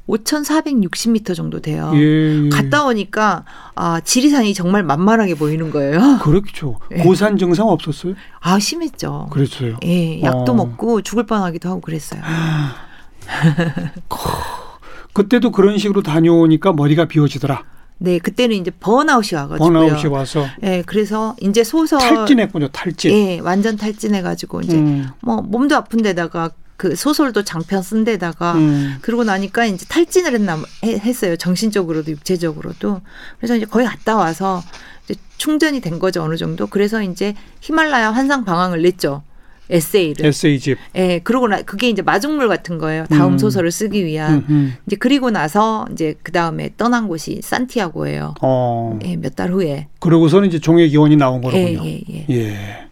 5,460m 0.07 1.35
정도 1.35 1.59
돼요. 1.59 1.91
예. 1.95 2.49
갔다 2.49 2.85
오니까 2.85 3.43
아 3.75 3.99
지리산이 4.01 4.53
정말 4.53 4.83
만만하게 4.83 5.35
보이는 5.35 5.71
거예요. 5.71 6.19
그렇죠. 6.21 6.77
예. 6.91 6.97
고산 6.97 7.37
증상 7.37 7.67
없었어요? 7.67 8.13
아 8.39 8.59
심했죠. 8.59 9.27
그랬어요. 9.31 9.77
예, 9.83 10.21
약도 10.21 10.51
어. 10.51 10.55
먹고 10.55 11.01
죽을 11.01 11.25
뻔하기도 11.25 11.69
하고 11.69 11.81
그랬어요. 11.81 12.21
그때도 15.13 15.51
그런 15.51 15.77
식으로 15.77 16.03
다녀오니까 16.03 16.73
머리가 16.73 17.05
비워지더라. 17.05 17.63
네, 17.97 18.19
그때는 18.19 18.57
이제 18.57 18.71
번아웃이 18.71 19.29
와가지고요. 19.35 19.57
번아웃이 19.57 20.07
와서 20.07 20.45
예, 20.63 20.83
그래서 20.85 21.35
이제 21.41 21.63
소설 21.63 21.99
탈진했군요. 21.99 22.67
탈진. 22.67 23.11
예, 23.11 23.39
완전 23.39 23.77
탈진해가지고 23.77 24.61
이제 24.61 24.75
음. 24.75 25.07
뭐 25.21 25.41
몸도 25.41 25.75
아픈데다가 25.75 26.51
그 26.77 26.95
소설도 26.95 27.43
장편 27.43 27.81
쓴 27.81 28.03
데다가 28.03 28.53
음. 28.55 28.97
그러고 29.01 29.23
나니까 29.23 29.65
이제 29.65 29.85
탈진을 29.87 30.33
했나 30.33 30.57
해- 30.83 30.99
했어요. 30.99 31.37
정신적으로도 31.37 32.11
육체적으로도. 32.11 33.01
그래서 33.39 33.55
이제 33.55 33.65
거의 33.65 33.85
갔다 33.87 34.15
와서 34.17 34.61
이제 35.05 35.15
충전이 35.37 35.79
된 35.81 35.99
거죠 35.99 36.21
어느 36.23 36.35
정도. 36.35 36.67
그래서 36.67 37.01
이제 37.01 37.33
히말라야 37.61 38.11
환상 38.11 38.43
방황을 38.43 38.81
냈죠. 38.81 39.23
에세이를. 39.67 40.27
에세이집. 40.27 40.77
예, 40.95 41.19
그러고 41.23 41.47
나 41.47 41.59
그게 41.63 41.89
이제 41.89 42.03
마중물 42.03 42.47
같은 42.49 42.77
거예요. 42.77 43.05
다음 43.09 43.33
음. 43.33 43.37
소설을 43.39 43.71
쓰기 43.71 44.05
위한. 44.05 44.33
음, 44.35 44.45
음. 44.49 44.75
이제 44.85 44.95
그리고 44.95 45.31
나서 45.31 45.87
이제 45.91 46.13
그 46.21 46.31
다음에 46.31 46.69
떠난 46.77 47.07
곳이 47.07 47.39
산티아고예요. 47.41 48.35
어. 48.41 48.99
예, 49.05 49.15
몇 49.15 49.33
달 49.35 49.51
후에. 49.51 49.87
그러고서는 49.99 50.49
이제 50.49 50.59
종의 50.59 50.89
기원이 50.89 51.15
나온 51.15 51.41
거로군요. 51.41 51.83
예, 51.83 51.95
예, 51.95 52.01
예. 52.09 52.25
예. 52.29 52.87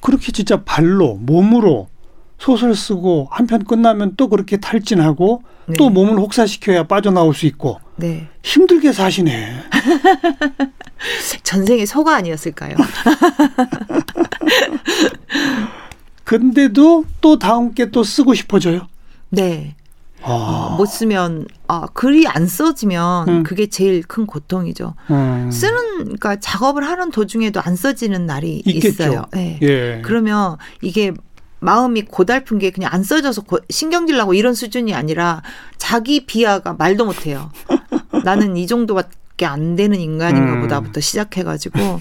그렇게 0.00 0.32
진짜 0.32 0.62
발로 0.64 1.16
몸으로 1.20 1.88
소설 2.38 2.74
쓰고 2.74 3.28
한 3.30 3.46
편 3.46 3.64
끝나면 3.64 4.14
또 4.16 4.28
그렇게 4.28 4.56
탈진하고 4.58 5.42
네. 5.66 5.74
또 5.78 5.88
몸을 5.90 6.18
혹사시켜야 6.18 6.82
빠져나올 6.84 7.34
수 7.34 7.46
있고 7.46 7.80
네. 7.96 8.28
힘들게 8.42 8.92
사시네. 8.92 9.54
전생의 11.42 11.86
소가 11.86 12.16
아니었을까요? 12.16 12.74
근데도 16.24 17.04
또 17.20 17.38
다음 17.38 17.72
게 17.74 17.90
또 17.90 18.02
쓰고 18.02 18.34
싶어져요. 18.34 18.88
네. 19.30 19.76
아. 20.22 20.70
어, 20.72 20.76
못 20.78 20.86
쓰면 20.86 21.46
아 21.68 21.86
글이 21.92 22.26
안 22.26 22.46
써지면 22.46 23.28
음. 23.28 23.42
그게 23.42 23.66
제일 23.66 24.02
큰 24.02 24.26
고통이죠. 24.26 24.94
음. 25.10 25.50
쓰는 25.52 25.76
그러니까 26.04 26.36
작업을 26.40 26.82
하는 26.88 27.10
도중에도 27.10 27.60
안 27.62 27.76
써지는 27.76 28.24
날이 28.26 28.62
있겠죠. 28.64 28.88
있어요. 28.88 29.24
네. 29.32 29.58
예. 29.62 30.00
그러면 30.02 30.56
이게 30.80 31.12
마음이 31.64 32.02
고달픈 32.02 32.58
게 32.58 32.70
그냥 32.70 32.90
안 32.92 33.02
써져서 33.02 33.42
고- 33.42 33.58
신경질 33.70 34.16
나고 34.16 34.34
이런 34.34 34.54
수준이 34.54 34.94
아니라 34.94 35.42
자기 35.78 36.26
비하가 36.26 36.74
말도 36.74 37.04
못해요. 37.06 37.50
나는 38.24 38.56
이 38.56 38.66
정도밖에 38.66 39.46
안 39.46 39.74
되는 39.76 39.98
인간인가 39.98 40.54
음. 40.54 40.60
보다부터 40.62 41.00
시작해가지고 41.00 42.00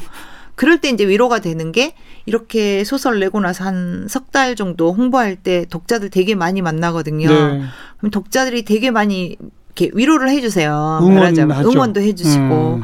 그럴 0.56 0.80
때 0.82 0.89
이제 0.89 1.08
위로가 1.08 1.39
되는 1.39 1.71
게 1.71 1.95
이렇게 2.26 2.84
소설 2.84 3.19
내고 3.19 3.39
나서 3.39 3.63
한 3.63 4.06
석 4.10 4.32
달 4.32 4.56
정도 4.56 4.91
홍보할 4.93 5.36
때 5.36 5.65
독자들 5.69 6.10
되게 6.10 6.36
많이 6.36 6.62
만나거든요. 6.62 7.28
네. 7.30 7.62
그럼 7.97 8.12
독자들이 8.12 8.65
되게 8.65 8.91
많이 8.91 9.38
이렇게 9.76 9.91
위로를 9.95 10.30
해주세요. 10.30 10.99
응원하죠. 11.02 11.45
말하자면 11.47 11.65
응원도 11.65 12.02
해주시고 12.02 12.76
음. 12.76 12.82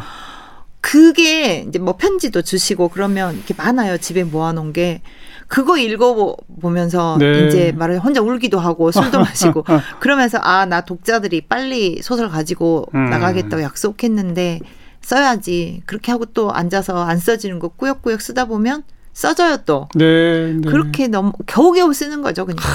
그게 0.81 1.65
이제 1.67 1.77
뭐 1.79 1.97
편지도 1.97 2.41
주시고 2.41 2.89
그러면 2.89 3.35
이렇게 3.35 3.53
많아요. 3.55 3.97
집에 3.97 4.23
모아놓은 4.23 4.73
게 4.73 5.01
그거 5.49 5.77
읽어보면서 5.77 7.17
네. 7.19 7.47
이제 7.47 7.73
말을 7.75 7.99
혼자 7.99 8.21
울기도 8.21 8.59
하고 8.59 8.91
술도 8.91 9.19
마시고 9.19 9.65
그러면서 9.99 10.37
아 10.41 10.65
나 10.65 10.81
독자들이 10.81 11.41
빨리 11.41 12.01
소설 12.01 12.29
가지고 12.29 12.85
음. 12.93 13.09
나가겠다고 13.09 13.61
약속했는데 13.63 14.59
써야지 15.01 15.81
그렇게 15.87 16.11
하고 16.11 16.25
또 16.25 16.51
앉아서 16.53 17.03
안 17.03 17.17
써지는 17.17 17.57
거 17.59 17.69
꾸역꾸역 17.69 18.21
쓰다 18.21 18.45
보면 18.45 18.83
써져요 19.13 19.57
또 19.65 19.89
네, 19.95 20.53
네. 20.53 20.69
그렇게 20.69 21.07
너무 21.07 21.31
겨우겨우 21.47 21.93
쓰는 21.93 22.21
거죠 22.21 22.45
그러니까 22.45 22.69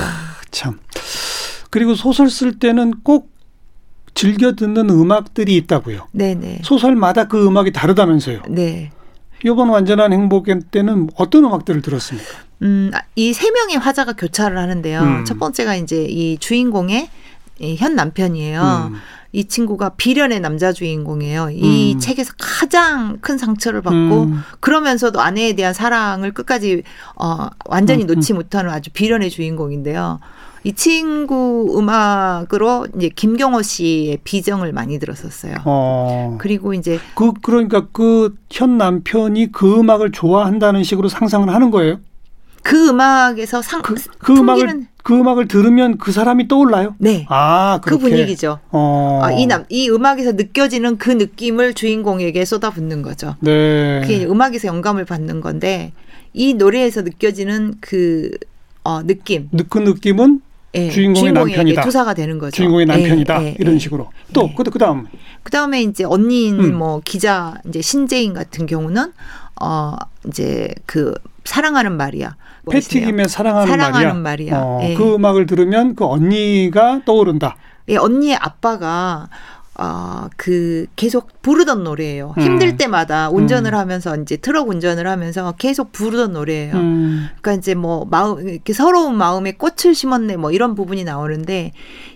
참. 0.51 0.79
그리고 1.71 1.95
소설 1.95 2.29
쓸 2.29 2.59
때는 2.59 3.03
꼭 3.03 3.31
즐겨 4.15 4.53
듣는 4.55 4.91
음악들이 4.91 5.57
있다고요. 5.57 6.07
네네 6.13 6.61
소설마다 6.63 7.27
그 7.29 7.45
음악이 7.47 7.73
다르다면서요. 7.73 8.43
네. 8.49 8.91
이번 9.45 9.69
완전한 9.69 10.13
행복 10.13 10.47
때는 10.71 11.11
어떤 11.17 11.45
음악들을 11.45 11.83
들었습니까? 11.83 12.29
음, 12.63 12.91
이 13.17 13.33
세 13.33 13.51
명의 13.51 13.77
화자가 13.77 14.13
교차를 14.15 14.59
하는데요. 14.59 15.01
음. 15.01 15.25
첫 15.25 15.39
번째가 15.39 15.75
이제 15.77 16.05
이 16.09 16.39
주인공의 16.39 17.09
이현 17.61 17.95
남편이에요. 17.95 18.91
음. 18.93 18.97
이 19.33 19.45
친구가 19.47 19.91
비련의 19.91 20.41
남자 20.41 20.73
주인공이에요. 20.73 21.51
이 21.51 21.95
음. 21.95 21.99
책에서 21.99 22.33
가장 22.39 23.19
큰 23.21 23.37
상처를 23.37 23.83
받고 23.83 24.23
음. 24.25 24.43
그러면서도 24.61 25.21
아내에 25.21 25.55
대한 25.55 25.75
사랑을 25.75 26.33
끝까지 26.33 26.85
어 27.17 27.49
완전히 27.67 28.05
음, 28.05 28.07
놓지 28.07 28.33
못하는 28.33 28.71
아주 28.71 28.91
비련의 28.93 29.31
주인공인데요. 29.31 30.21
이 30.63 30.73
친구 30.73 31.75
음악으로 31.77 32.87
이제 32.97 33.09
김경호 33.11 33.61
씨의 33.63 34.19
비정을 34.25 34.73
많이 34.73 34.99
들었었어요. 34.99 35.57
어. 35.65 36.39
그리고 36.41 36.73
이제 36.73 36.99
그 37.15 37.33
그러니까 37.43 37.89
그 37.93 38.37
현 38.51 38.79
남편이 38.79 39.51
그 39.53 39.79
음악을 39.81 40.13
좋아한다는 40.13 40.85
식으로 40.85 41.09
상상을 41.09 41.49
하는 41.53 41.71
거예요. 41.73 41.99
그 42.65 42.89
음악에서 42.89 43.63
상 43.63 43.83
그, 43.83 43.95
그 44.19 44.37
음악을 44.37 44.87
그 45.03 45.15
음악을 45.15 45.49
들으면 45.49 45.99
그 45.99 46.13
사람이 46.13 46.49
떠올라요. 46.49 46.95
네. 46.99 47.27
아, 47.29 47.79
그 47.83 47.91
그렇게. 47.91 48.09
분위기죠. 48.09 48.59
어. 48.71 49.21
아, 49.23 49.31
이 49.33 49.47
남, 49.47 49.67
이 49.69 49.91
음악에서 49.91 50.33
느껴지는 50.33 50.97
그 50.97 51.11
느낌을 51.11 51.75
주인공에게 51.75 52.43
쏟아붓는 52.47 53.03
거죠. 53.03 53.37
네. 53.41 54.01
그게 54.01 54.25
음악에서 54.25 54.67
영감을 54.67 55.05
받는 55.05 55.43
건데, 55.43 55.93
이 56.33 56.55
노래에서 56.55 57.03
느껴지는 57.03 57.75
그, 57.81 58.31
어, 58.83 59.03
느낌. 59.03 59.51
그 59.69 59.79
느낌은 59.79 60.41
예, 60.75 60.89
주인공의 60.89 61.33
남편이다. 61.33 61.83
투사가 61.83 62.15
되는 62.15 62.39
거죠. 62.39 62.57
주인공의 62.57 62.87
남편이다. 62.87 63.43
예, 63.43 63.47
예, 63.49 63.57
이런 63.59 63.75
예. 63.75 63.79
식으로. 63.79 64.11
또 64.33 64.49
예. 64.51 64.55
그 64.57 64.65
그다음 64.65 65.07
그 65.43 65.53
다음에 65.53 65.83
이제 65.83 66.03
언니인 66.05 66.59
음. 66.59 66.75
뭐 66.77 67.03
기자, 67.05 67.61
이제 67.69 67.83
신재인 67.83 68.33
같은 68.33 68.65
경우는, 68.65 69.13
어, 69.61 69.97
이제 70.27 70.75
그, 70.87 71.15
사랑하는 71.45 71.97
말이야. 71.97 72.37
뭐. 72.63 72.73
패티김의 72.73 73.29
사랑하는, 73.29 73.69
사랑하는 73.69 74.23
말이야. 74.23 74.55
말이야. 74.55 74.59
어, 74.59 74.81
예. 74.83 74.95
그 74.95 75.15
음악을 75.15 75.47
들으면 75.47 75.95
그 75.95 76.05
언니가 76.05 77.03
떠오른다. 77.05 77.57
예, 77.89 77.97
언니의 77.97 78.37
아빠가 78.37 79.29
어, 79.77 80.29
그 80.37 80.87
계속 80.95 81.43
부르던 81.43 81.83
노래예요. 81.83 82.35
음. 82.39 82.43
힘들 82.43 82.77
때마다 82.77 83.29
운전을 83.29 83.75
하면서 83.75 84.17
이제 84.17 84.37
트럭 84.37 84.69
운전을 84.69 85.09
하면서 85.09 85.53
계속 85.59 85.91
부르던 85.91 86.33
노래예요. 86.33 86.75
음. 86.75 87.29
그러니까 87.41 87.55
이제 87.55 87.75
뭐 87.75 88.07
마음 88.09 88.49
이렇게 88.49 88.73
서러운 88.73 89.17
마음에 89.17 89.53
꽃을 89.53 89.95
심었네 89.95 90.37
뭐 90.37 90.53
이런 90.53 90.77
부분이 90.77 91.03
나오는데 91.03 91.73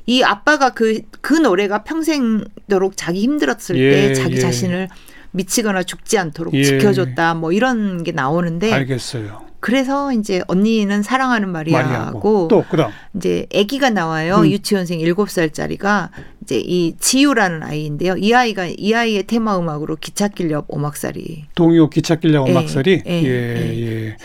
이 0.06 0.22
아빠가 0.22 0.70
그그 0.70 1.34
노래가 1.34 1.82
평생도록 1.82 2.96
자기 2.96 3.22
힘들었을 3.22 3.76
예, 3.76 3.90
때 3.90 4.14
자기 4.14 4.36
예. 4.36 4.40
자신을 4.40 4.88
미치거나 5.32 5.82
죽지 5.82 6.18
않도록 6.18 6.54
예. 6.54 6.62
지켜줬다 6.62 7.34
뭐 7.34 7.52
이런 7.52 8.02
게 8.04 8.12
나오는데 8.12 8.72
알겠어요. 8.72 9.48
그래서 9.60 10.12
이제 10.12 10.40
언니는 10.46 11.02
사랑하는 11.02 11.48
마리아하고 11.48 12.48
또 12.48 12.64
그다음 12.70 12.92
이제 13.16 13.46
아기가 13.54 13.90
나와요. 13.90 14.36
음. 14.36 14.46
유치원생 14.46 15.00
일곱 15.00 15.30
살짜리가 15.30 16.10
이제 16.42 16.60
이 16.64 16.94
지유라는 16.98 17.64
아이인데요. 17.64 18.16
이 18.16 18.32
아이가 18.32 18.66
이 18.66 18.94
아이의 18.94 19.24
테마 19.26 19.58
음악으로 19.58 19.96
기찻길 19.96 20.50
옆 20.52 20.66
오막살이. 20.68 21.46
동요 21.54 21.90
기찻길역 21.90 22.46
예, 22.46 22.52
음악설이 22.52 23.02
예, 23.06 23.22
예, 23.24 24.06
예. 24.06 24.16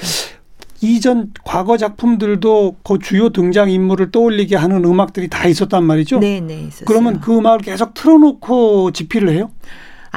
이전 0.81 1.31
과거 1.45 1.77
작품들도 1.77 2.77
그 2.83 2.99
주요 2.99 3.29
등장 3.29 3.69
인물을 3.71 4.11
떠올리게 4.11 4.55
하는 4.55 4.83
음악들이 4.83 5.29
다 5.29 5.47
있었단 5.47 5.83
말이죠. 5.83 6.19
네, 6.19 6.41
네, 6.41 6.59
있었어요. 6.67 6.85
그러면 6.85 7.21
그 7.21 7.35
음악을 7.37 7.59
계속 7.59 7.93
틀어놓고 7.93 8.91
집필을 8.91 9.29
해요? 9.29 9.49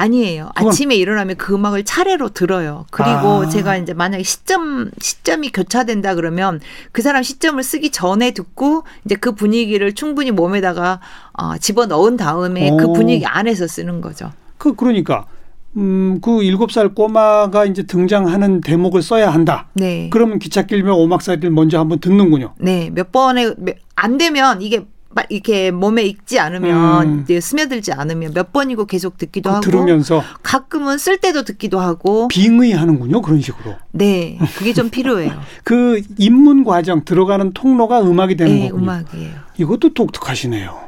아니에요. 0.07 0.51
그건- 0.55 0.69
아침에 0.69 0.95
일어나면 0.95 1.37
그 1.37 1.55
음악을 1.55 1.85
차례로 1.85 2.29
들어요. 2.31 2.85
그리고 2.91 3.11
아. 3.45 3.49
제가 3.49 3.77
이제 3.79 3.95
만약에 3.95 4.23
시점 4.23 4.91
시점이 5.01 5.51
교차된다 5.53 6.15
그러면 6.15 6.61
그 6.93 7.01
사람 7.01 7.23
시점을 7.23 7.61
쓰기 7.63 7.91
전에 7.91 8.33
듣고 8.33 8.85
이제 9.07 9.15
그 9.17 9.33
분위기를 9.35 9.95
충분히 9.95 10.31
몸에다가 10.31 11.01
어, 11.33 11.57
집어 11.57 11.87
넣은 11.87 12.19
다음에 12.19 12.71
그 12.79 12.85
오. 12.85 12.93
분위기 12.93 13.25
안에서 13.25 13.67
쓰는 13.67 14.03
거죠. 14.03 14.33
그 14.59 14.75
그러니까 14.75 15.25
음, 15.79 16.21
그 16.23 16.43
일곱 16.43 16.73
살 16.73 16.95
꼬마가 16.95 17.65
이제 17.65 17.83
등장하는 17.83 18.61
대목을 18.61 19.03
써야 19.03 19.31
한다. 19.31 19.69
네. 19.75 20.09
그러면 20.13 20.39
기찻길며 20.39 20.95
오막살이를 20.95 21.51
먼저 21.51 21.79
한번 21.79 22.01
듣는군요. 22.01 22.55
네, 22.59 22.91
몇 22.93 23.13
번에 23.13 23.53
몇- 23.59 23.77
안 23.95 24.19
되면 24.19 24.61
이게 24.63 24.79
막 24.81 24.87
이렇게 25.31 25.71
몸에 25.71 26.03
익지 26.05 26.39
않으면 26.39 27.09
음. 27.09 27.21
이제 27.23 27.41
스며들지 27.41 27.93
않으면 27.93 28.35
몇 28.35 28.53
번이고 28.53 28.85
계속 28.87 29.17
듣기도 29.17 29.49
그거 29.51 29.57
하고 29.57 29.65
들으면서 29.71 30.23
가끔은 30.43 30.99
쓸 30.99 31.19
때도 31.19 31.43
듣기도 31.45 31.81
하고 31.81 32.29
빙의하는군요. 32.29 33.23
그런 33.23 33.41
식으로. 33.41 33.77
네, 33.93 34.39
그게 34.59 34.73
좀 34.73 34.91
필요해요. 34.91 35.33
그 35.65 36.03
입문 36.19 36.65
과정 36.65 37.05
들어가는 37.05 37.53
통로가 37.53 38.03
음악이 38.03 38.37
되는 38.37 38.55
네, 38.55 38.69
거군요. 38.69 38.83
음악이에요. 38.83 39.35
이것도 39.59 39.95
독특하시네요. 39.95 40.87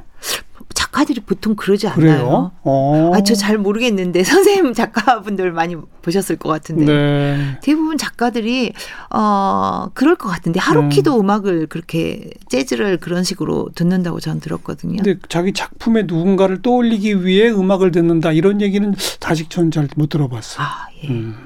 작가들이 0.99 1.21
보통 1.21 1.55
그러지 1.55 1.87
않나요? 1.87 1.97
그래요? 2.01 2.53
어. 2.63 3.13
아, 3.15 3.23
저 3.23 3.39
잘 3.39 3.57
모르겠는데 3.57 4.25
선생님 4.25 4.75
작가분들 4.75 5.53
많이 5.53 5.77
보셨을 6.03 6.37
것 6.37 6.49
같은데 6.49 6.85
네. 6.87 7.59
대부분 7.63 7.97
작가들이 7.97 8.73
어 9.15 9.89
그럴 9.95 10.17
것 10.17 10.29
같은데 10.29 10.59
하루키도 10.59 11.21
음. 11.21 11.31
악을 11.31 11.67
그렇게 11.69 12.31
재즈를 12.49 12.97
그런 12.97 13.23
식으로 13.23 13.69
듣는다고 13.77 14.19
전 14.19 14.41
들었거든요. 14.41 15.03
근데 15.03 15.21
자기 15.29 15.53
작품에 15.53 16.03
누군가를 16.07 16.63
떠올리기 16.63 17.25
위해 17.25 17.49
음악을 17.49 17.93
듣는다 17.93 18.33
이런 18.33 18.61
얘기는 18.61 18.93
아직 19.25 19.51
전잘 19.51 19.89
못 19.97 20.09
들어봤어요. 20.09 20.67
아 20.67 20.89
예. 21.05 21.09
음. 21.09 21.37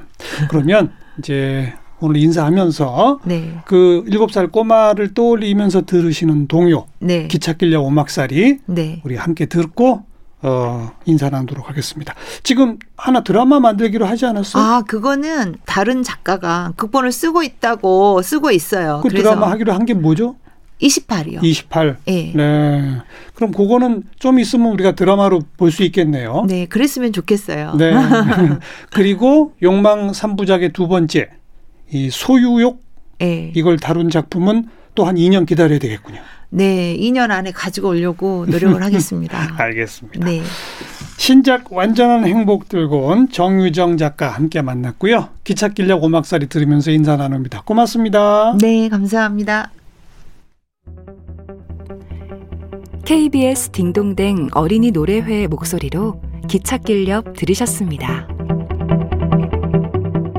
그러면 0.48 0.92
이제 1.18 1.74
오늘 2.02 2.16
인사하면서 2.20 3.20
네, 3.24 3.58
그 3.64 4.04
일곱 4.08 4.32
살 4.32 4.48
꼬마를 4.48 5.14
떠올리면서 5.14 5.82
들으시는 5.82 6.48
동요 6.48 6.86
네, 6.98 7.28
기찻길려 7.28 7.80
오막살이 7.80 8.58
네. 8.66 9.00
우리 9.04 9.16
함께 9.16 9.46
듣고 9.46 10.02
어, 10.44 10.90
인사 11.04 11.30
나누도록 11.30 11.68
하겠습니다. 11.68 12.14
지금 12.42 12.78
하나 12.96 13.22
드라마 13.22 13.60
만들기로 13.60 14.04
하지 14.06 14.26
않았어요? 14.26 14.62
아 14.62 14.82
그거는 14.82 15.54
다른 15.66 16.02
작가가 16.02 16.72
극본을 16.76 17.12
쓰고 17.12 17.44
있다고 17.44 18.22
쓰고 18.22 18.50
있어요. 18.50 19.00
그 19.04 19.08
드라마 19.08 19.50
하기로 19.52 19.72
한 19.72 19.86
게 19.86 19.94
뭐죠? 19.94 20.34
28이요. 20.80 21.44
28. 21.44 21.96
예. 22.08 22.32
네. 22.34 22.96
그럼 23.36 23.52
그거는 23.52 24.02
좀 24.18 24.40
있으면 24.40 24.72
우리가 24.72 24.96
드라마로 24.96 25.42
볼 25.56 25.70
수 25.70 25.84
있겠네요. 25.84 26.44
네, 26.48 26.66
그랬으면 26.66 27.12
좋겠어요. 27.12 27.74
네. 27.78 27.92
그리고 28.90 29.52
욕망 29.62 30.10
3부작의 30.10 30.72
두 30.72 30.88
번째 30.88 31.28
이 31.92 32.10
소유욕 32.10 32.82
예. 33.22 33.52
이걸 33.54 33.78
다룬 33.78 34.10
작품은 34.10 34.66
또 34.94 35.04
한 35.06 35.14
2년 35.16 35.46
기다려야 35.46 35.78
되겠군요. 35.78 36.20
네, 36.50 36.94
2년 36.98 37.30
안에 37.30 37.50
가지고 37.50 37.88
오려고 37.90 38.44
노력을 38.46 38.80
하겠습니다. 38.84 39.54
알겠습니다. 39.56 40.24
네. 40.26 40.42
신작 41.16 41.72
완전한 41.72 42.26
행복 42.26 42.68
들고 42.68 43.06
온 43.06 43.30
정유정 43.30 43.96
작가 43.96 44.28
함께 44.28 44.60
만났고요. 44.60 45.30
기찻길역 45.44 46.02
오막살이 46.04 46.48
들으면서 46.48 46.90
인사 46.90 47.16
나눕니다. 47.16 47.62
고맙습니다. 47.64 48.56
네, 48.60 48.88
감사합니다. 48.90 49.70
KBS 53.06 53.70
딩동댕 53.70 54.48
어린이 54.52 54.90
노래회 54.90 55.46
목소리로 55.46 56.20
기찻길 56.48 57.08
옆 57.08 57.34
들으셨습니다. 57.36 58.28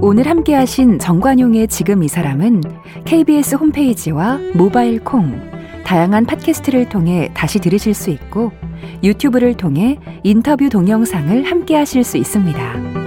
오늘 0.06 0.28
함께 0.28 0.54
하신 0.54 1.00
정관용의 1.00 1.70
지금 1.70 2.04
이 2.04 2.10
사람은 2.10 2.60
KBS 3.06 3.56
홈페이지와 3.56 4.38
모바일 4.54 5.02
콩, 5.02 5.40
다양한 5.86 6.26
팟캐스트를 6.26 6.90
통해 6.90 7.32
다시 7.34 7.58
들으실 7.58 7.94
수 7.94 8.10
있고 8.10 8.52
유튜브를 9.02 9.56
통해 9.56 9.98
인터뷰 10.24 10.68
동영상을 10.68 11.46
함께 11.46 11.78
하실 11.78 12.04
수 12.04 12.18
있습니다. 12.18 13.03